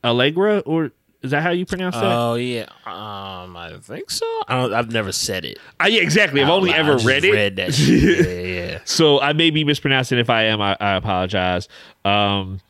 [0.03, 0.93] Aalegra or
[1.23, 2.05] Is that how you pronounce that?
[2.05, 4.25] Oh yeah, um, I think so.
[4.49, 5.59] I don't, I've never said it.
[5.81, 6.41] Uh, yeah, exactly.
[6.43, 6.79] I've only loud.
[6.81, 7.33] ever I read it.
[7.33, 7.75] Read that.
[7.75, 8.27] Shit.
[8.27, 8.79] Yeah, yeah.
[8.85, 10.19] So I may be mispronouncing.
[10.19, 11.69] If I am, I, I apologize.
[12.05, 12.61] Um,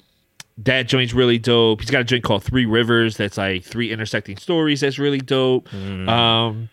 [0.59, 1.83] that joint's really dope.
[1.83, 3.19] He's got a joint called Three Rivers.
[3.19, 4.81] That's like three intersecting stories.
[4.81, 5.73] That's really dope.
[5.75, 6.71] Um,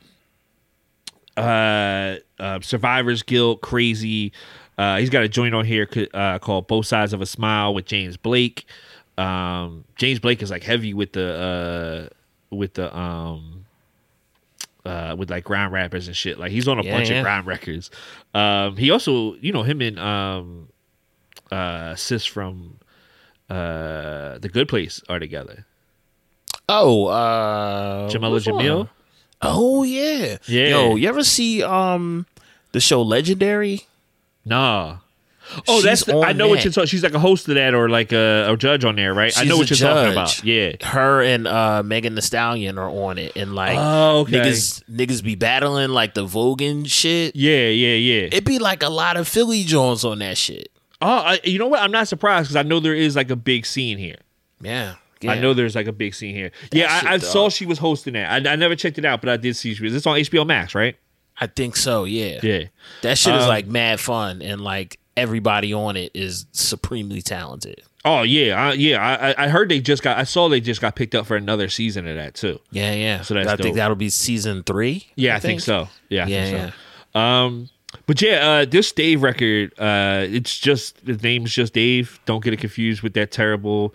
[1.37, 4.31] uh, uh, Survivor's Guilt, crazy.
[4.77, 7.85] Uh, he's got a joint on here uh, called Both Sides of a Smile with
[7.85, 8.65] James Blake.
[9.17, 13.65] Um, James Blake is like heavy with the uh, with the um,
[14.85, 16.39] uh, with like grime rappers and shit.
[16.39, 17.17] Like he's on a Yeah, bunch yeah.
[17.19, 17.91] of grime records.
[18.33, 20.69] Um, he also, you know, him and um,
[21.51, 22.79] uh, sis from
[23.49, 25.65] uh, the Good Place are together.
[26.69, 28.89] Oh, uh, Jameela Jamil.
[29.43, 30.37] Oh yeah.
[30.47, 30.67] Yeah.
[30.69, 32.25] Yo, you ever see um
[32.71, 33.81] the show Legendary?
[34.45, 34.97] Nah.
[35.67, 36.87] Oh, She's that's the, I know what you're talking.
[36.87, 39.31] She's like a host of that, or like a, a judge on there, right?
[39.37, 40.41] I know what you're talking about.
[40.43, 40.73] Yeah.
[40.81, 44.39] Her and uh Megan Thee Stallion are on it, and like Oh, okay.
[44.39, 47.35] niggas niggas be battling like the Vogue and shit.
[47.35, 48.21] Yeah, yeah, yeah.
[48.27, 50.69] It'd be like a lot of Philly Jones on that shit.
[51.01, 51.81] oh, I, you know what?
[51.81, 54.17] I'm not surprised because I know there is like a big scene here.
[54.61, 54.95] Yeah.
[55.31, 56.51] I know there's like a big scene here.
[56.71, 58.47] yeah, I, I saw she was hosting that.
[58.47, 59.95] I, I never checked it out, but I did see she was.
[59.95, 60.95] It's on HBO Max, right?
[61.39, 62.03] I think so.
[62.03, 62.39] Yeah.
[62.43, 62.63] Yeah.
[63.01, 67.81] That shit is Um, like mad fun, and like everybody on it is supremely talented.
[68.05, 69.01] Oh yeah, I, yeah.
[69.37, 70.17] I, I- heard they just got.
[70.17, 72.59] I saw they just got picked up for another season of that too.
[72.71, 73.21] Yeah, yeah.
[73.21, 73.63] So that's I dope.
[73.63, 75.07] think that'll be season three.
[75.15, 75.61] Yeah, I, think?
[75.61, 75.87] so.
[76.09, 76.73] Yeah, I Yeah, think
[77.13, 77.19] so.
[77.19, 77.69] Um,
[78.05, 82.19] but yeah, uh, this Dave record, uh, it's just the name's just Dave.
[82.25, 83.93] Don't get it confused with that terrible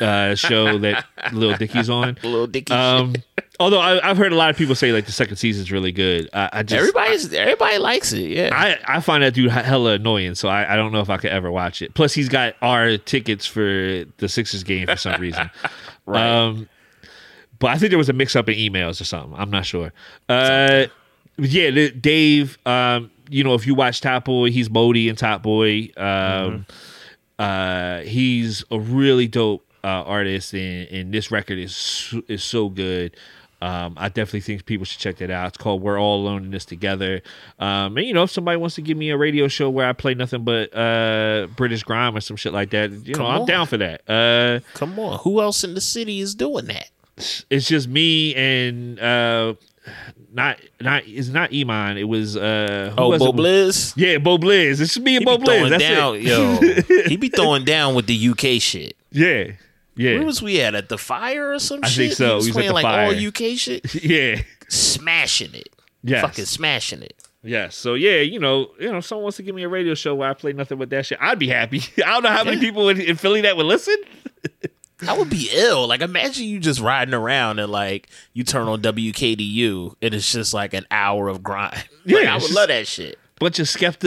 [0.00, 2.16] uh, show that Lil Dicky's on.
[2.22, 2.72] Little Dicky.
[2.72, 3.14] Um,
[3.60, 6.28] although I, I've heard a lot of people say like the second season's really good.
[6.32, 8.30] I, I just Everybody's everybody likes it.
[8.30, 8.50] Yeah.
[8.52, 11.30] I, I find that dude hella annoying, so I, I don't know if I could
[11.30, 11.94] ever watch it.
[11.94, 15.50] Plus, he's got our tickets for the Sixers game for some reason.
[16.08, 16.24] Right.
[16.24, 16.68] Um,
[17.58, 19.34] but I think there was a mix up in emails or something.
[19.36, 19.92] I'm not sure.
[20.28, 20.86] Uh,
[21.36, 22.58] yeah, the- Dave.
[22.64, 25.90] Um, you know, if you watch Top Boy, he's Modie and Top Boy.
[25.96, 26.64] Um,
[27.40, 32.68] uh, he's a really dope uh, artist, and, and this record is so- is so
[32.68, 33.16] good.
[33.62, 35.48] Um, I definitely think people should check that out.
[35.48, 37.22] It's called "We're All Alone in This Together."
[37.58, 39.94] Um, and you know, if somebody wants to give me a radio show where I
[39.94, 43.66] play nothing but uh, British grime or some shit like that, you know, I'm down
[43.66, 44.02] for that.
[44.10, 46.90] Uh, Come on, who else in the city is doing that?
[47.48, 49.54] it's just me and uh,
[50.34, 51.96] not not it's not Iman.
[51.96, 53.32] It was uh, who Oh, was Bo?
[53.32, 53.94] Blizz.
[53.96, 54.80] Yeah, Bo Blizz.
[54.82, 55.70] It's just me He and be Bo Blizz.
[55.70, 56.22] That's down, it.
[56.24, 57.04] yo.
[57.08, 58.96] He be throwing down with the UK shit.
[59.12, 59.52] Yeah,
[59.96, 60.74] yeah, Where was we at?
[60.74, 61.84] At the fire or some shit?
[61.84, 61.96] I shit?
[62.08, 62.28] think so.
[62.28, 63.06] He was We was at playing the like Fire.
[63.06, 64.42] all UK shit, yeah.
[64.68, 65.68] smashing it.
[66.02, 66.22] Yes.
[66.22, 67.14] Fucking smashing it.
[67.42, 67.76] Yes.
[67.76, 70.14] So yeah, you know, you know, if someone wants to give me a radio show
[70.14, 71.82] where I play nothing but that shit, I'd be happy.
[71.98, 73.96] I don't know how many people in, in Philly that would listen.
[75.06, 75.86] I would be ill.
[75.86, 80.54] Like imagine you just riding around and like you turn on WKDU and it's just
[80.54, 81.72] like an hour of grime.
[82.04, 83.18] Yeah, Like, I it's would just- love that shit.
[83.38, 84.04] Bunch of Skepta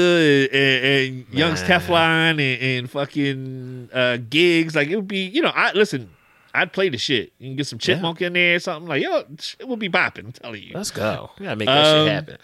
[0.47, 0.85] and, and,
[1.25, 4.75] and Young's Teflon and, and fucking uh, Giggs.
[4.75, 6.09] Like it would be, you know, I listen.
[6.51, 7.31] I'd play the shit.
[7.37, 9.23] You can get some chipmunk in there or something like yo.
[9.59, 10.25] It would be bopping.
[10.25, 10.71] I'm telling you.
[10.73, 11.29] Let's go.
[11.37, 12.37] We gotta make that Um, shit happen.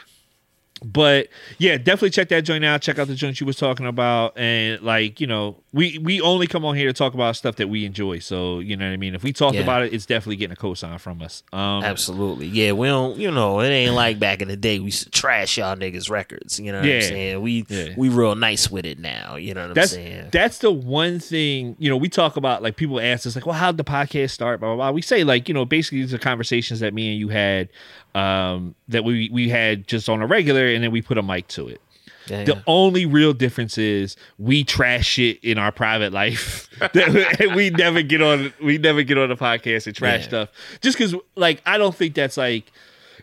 [0.83, 2.81] But yeah, definitely check that joint out.
[2.81, 6.47] Check out the joint you was talking about, and like you know, we we only
[6.47, 8.19] come on here to talk about stuff that we enjoy.
[8.19, 9.15] So you know what I mean.
[9.15, 9.61] If we talked Yeah.
[9.61, 11.43] about it, it's definitely getting a cosign from us.
[11.53, 12.47] Um, Absolutely.
[12.47, 15.09] Yeah, we don't you know, it ain't like back in the day we used to
[15.11, 16.59] trash y'all niggas records.
[16.59, 16.95] You know what Yeah.
[16.95, 17.41] I'm saying?
[17.41, 17.93] We Yeah.
[17.95, 19.37] we real nice with it now.
[19.37, 20.27] You know what I'm that's saying?
[20.33, 23.55] that's the one thing you know we talk about like people ask us like well
[23.55, 26.17] how'd the podcast start blah blah blah we say like you know basically these are
[26.17, 27.69] conversations that me and you had
[28.15, 31.47] um that we we had just on a regular and then we put a mic
[31.49, 31.81] to it.
[32.27, 32.61] Yeah, the yeah.
[32.65, 36.67] only real difference is we trash it in our private life.
[37.55, 40.27] We never get on we never get on the podcast and trash Yeah.
[40.27, 40.49] stuff.
[40.81, 42.71] Just because like i don't think that's like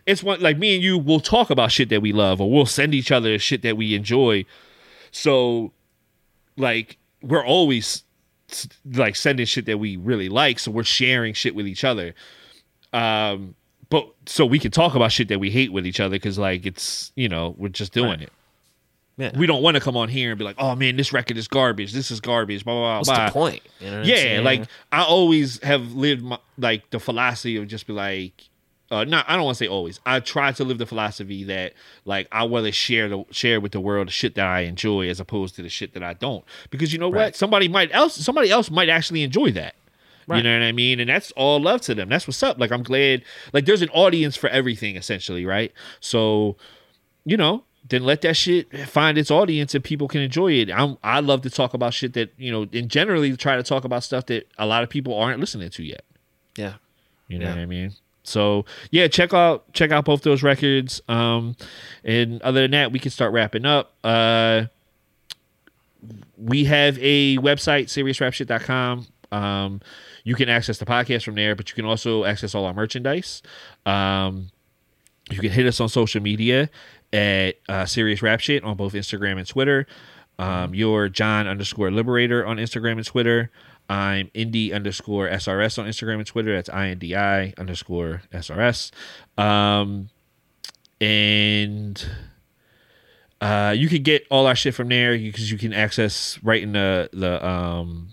[0.05, 2.65] it's one like me and you will talk about shit that we love or we'll
[2.65, 4.45] send each other shit that we enjoy.
[5.11, 5.71] So
[6.55, 8.03] like we're always
[8.93, 12.13] like sending shit that we really like so we're sharing shit with each other.
[12.93, 13.55] Um
[13.93, 16.65] but so we can talk about shit that we hate with each other because like
[16.65, 18.21] it's you know we're just doing Right.
[18.23, 18.31] it
[19.17, 19.37] Yeah.
[19.37, 21.47] we don't want to come on here and be like oh man this record is
[21.47, 23.61] garbage this is garbage blah blah What's blah, the point?
[23.79, 27.85] You know what yeah like i always have lived my, like the philosophy of just
[27.87, 28.33] be like
[28.91, 29.99] uh, not I don't want to say always.
[30.05, 31.73] I try to live the philosophy that
[32.05, 35.07] like I want to share the share with the world the shit that I enjoy
[35.09, 36.43] as opposed to the shit that I don't.
[36.69, 39.73] Because you know what, somebody might else somebody else might actually enjoy that.
[40.29, 40.99] You know what I mean?
[40.99, 42.09] And that's all love to them.
[42.09, 42.59] That's what's up.
[42.59, 43.23] Like I'm glad.
[43.53, 45.71] Like there's an audience for everything essentially, right?
[45.99, 46.55] So,
[47.25, 50.71] you know, then let that shit find its audience and people can enjoy it.
[50.71, 53.83] I'm I love to talk about shit that you know, and generally try to talk
[53.83, 56.03] about stuff that a lot of people aren't listening to yet.
[56.57, 56.75] yeah.
[57.27, 57.51] You know Yeah.
[57.55, 57.91] what I mean?
[58.23, 61.01] So yeah, check out check out both those records.
[61.09, 61.57] Um,
[62.05, 63.93] and other than that, we can start wrapping up.
[64.03, 64.65] Uh,
[66.37, 69.07] we have a website, seriousrapshit.com.
[69.31, 69.81] Um,
[70.23, 73.41] you can access the podcast from there, but you can also access all our merchandise.
[73.85, 74.49] Um,
[75.29, 76.69] you can hit us on social media
[77.11, 79.87] at uh, Serious Rap Shit on both Instagram and Twitter.
[80.39, 83.51] Um, you're John underscore Liberator on Instagram and Twitter.
[83.89, 86.55] I'm Indie underscore SRS on Instagram and Twitter.
[86.55, 88.91] That's INDI underscore SRS.
[89.37, 90.09] Um,
[90.99, 92.03] and
[93.41, 96.71] uh, you can get all our shit from there because you can access right in
[96.71, 98.12] the the um,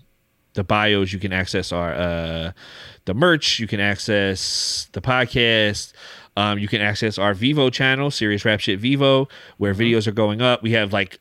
[0.53, 1.13] the bios.
[1.13, 2.51] You can access our uh,
[3.05, 3.59] the merch.
[3.59, 5.93] You can access the podcast.
[6.37, 9.27] Um, you can access our Vivo channel, Serious Rap Shit Vivo,
[9.57, 10.63] where videos are going up.
[10.63, 11.19] We have like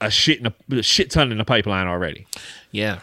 [0.00, 2.26] a shit in a, a shit ton in the pipeline already.
[2.72, 3.00] Yeah.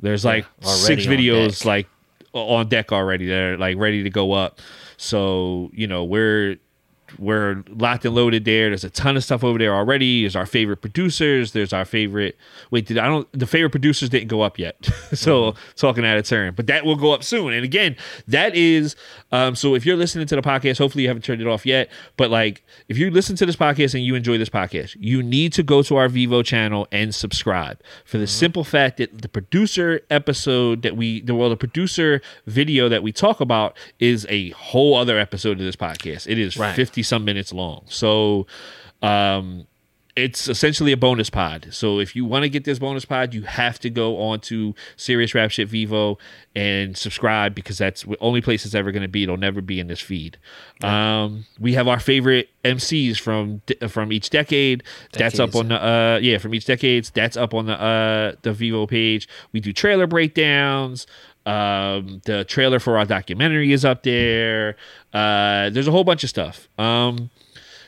[0.00, 1.66] There's like already six videos deck.
[1.66, 1.88] like
[2.32, 3.26] on deck already.
[3.26, 4.60] They're like ready to go up.
[4.96, 6.56] So you know we're
[7.18, 8.68] we're locked and loaded there.
[8.68, 10.22] There's a ton of stuff over there already.
[10.22, 11.52] There's our favorite producers.
[11.52, 12.36] There's our favorite.
[12.70, 13.28] Wait, did I don't?
[13.32, 14.76] The favorite producers didn't go up yet.
[15.12, 15.60] so mm-hmm.
[15.76, 17.52] talking out of turn, but that will go up soon.
[17.52, 17.96] And again,
[18.26, 18.96] that is.
[19.30, 21.90] Um, so if you're listening to the podcast, hopefully you haven't turned it off yet.
[22.16, 25.52] But like, if you listen to this podcast and you enjoy this podcast, you need
[25.52, 30.00] to go to our Vivo channel and subscribe for the simple fact that the producer
[30.10, 34.94] episode that we, the well, the producer video that we talk about is a whole
[34.96, 36.26] other episode of this podcast.
[36.26, 36.74] It is Right.
[36.74, 37.84] 50 some minutes long.
[37.88, 38.46] So,
[39.02, 39.67] um,
[40.18, 41.68] it's essentially a bonus pod.
[41.70, 44.74] So if you want to get this bonus pod, you have to go on to
[44.96, 46.18] Serious Rap Shit Vivo
[46.56, 49.22] and subscribe because that's the only place it's ever going to be.
[49.22, 50.36] It'll never be in this feed.
[50.82, 54.82] Um, we have our favorite MCs from from each decade.
[55.12, 57.10] That's up on the uh yeah from each decades.
[57.10, 59.28] That's up on the uh the Vivo page.
[59.52, 61.06] We do trailer breakdowns.
[61.46, 64.76] Um, the trailer for our documentary is up there.
[65.14, 66.68] Uh, there's a whole bunch of stuff.
[66.78, 67.30] Um,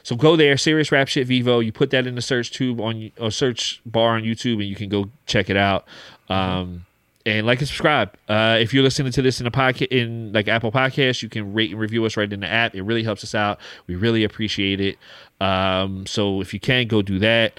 [0.02, 1.60] so go there, Serious Rap Shit Vivo.
[1.60, 4.76] You put that in the search tube on or search bar on YouTube, and you
[4.76, 5.86] can go check it out.
[6.28, 6.86] Um,
[7.26, 8.16] and like and subscribe.
[8.28, 11.52] Uh, if you're listening to this in a podcast, in like Apple Podcasts, you can
[11.52, 12.74] rate and review us right in the app.
[12.74, 13.58] It really helps us out.
[13.86, 14.98] We really appreciate it.
[15.40, 17.58] Um, so if you can, go do that.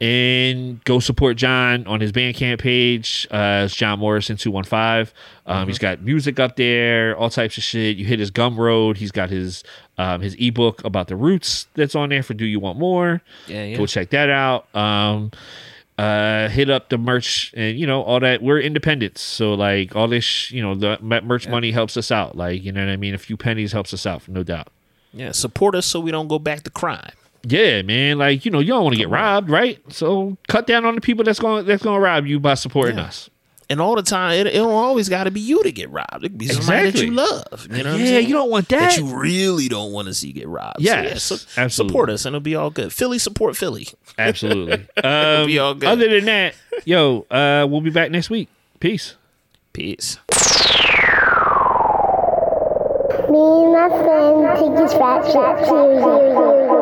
[0.00, 3.26] And go support John on his Bandcamp page.
[3.32, 5.12] Uh, it's John Morrison two one five.
[5.44, 7.96] Um, He's got music up there, all types of shit.
[7.96, 8.96] You hit his Gumroad.
[8.96, 9.64] He's got his
[9.96, 13.22] um, his ebook about the roots that's on there for Do You Want More.
[13.48, 13.76] Yeah, yeah.
[13.76, 14.72] Go check that out.
[14.72, 15.32] Um,
[15.98, 18.40] uh, hit up the merch and you know all that.
[18.40, 22.36] We're independents, so like all this, sh- you know, the merch money helps us out.
[22.36, 23.14] Like you know what I mean.
[23.14, 24.68] A few pennies helps us out, no doubt.
[25.12, 25.32] Yeah.
[25.32, 27.10] Support us so we don't go back to crime.
[27.44, 28.18] Yeah, man.
[28.18, 29.80] Like you know, you don't want to get robbed, right?
[29.92, 32.98] So cut down on the people that's going that's going to rob you by supporting
[32.98, 33.04] Yeah.
[33.04, 33.30] us.
[33.70, 36.24] And all the time, it, it don't always got to be you to get robbed.
[36.24, 37.66] It could be somebody that you love.
[37.70, 38.28] You know what I'm yeah, saying?
[38.28, 38.98] you don't want that that.
[38.98, 40.80] you really don't want to see get robbed.
[40.80, 41.90] Yes, so, yeah, so absolutely.
[41.92, 42.94] support us and it'll be all good.
[42.94, 43.86] Philly support Philly.
[44.18, 44.86] Absolutely.
[45.04, 45.86] Um, be all good.
[45.86, 46.54] Other than that,
[46.86, 48.48] yo, uh, we'll be back next week.
[48.80, 49.16] Peace.
[49.74, 50.16] Peace.
[53.28, 56.77] Me and my friend take this rap shit seriously.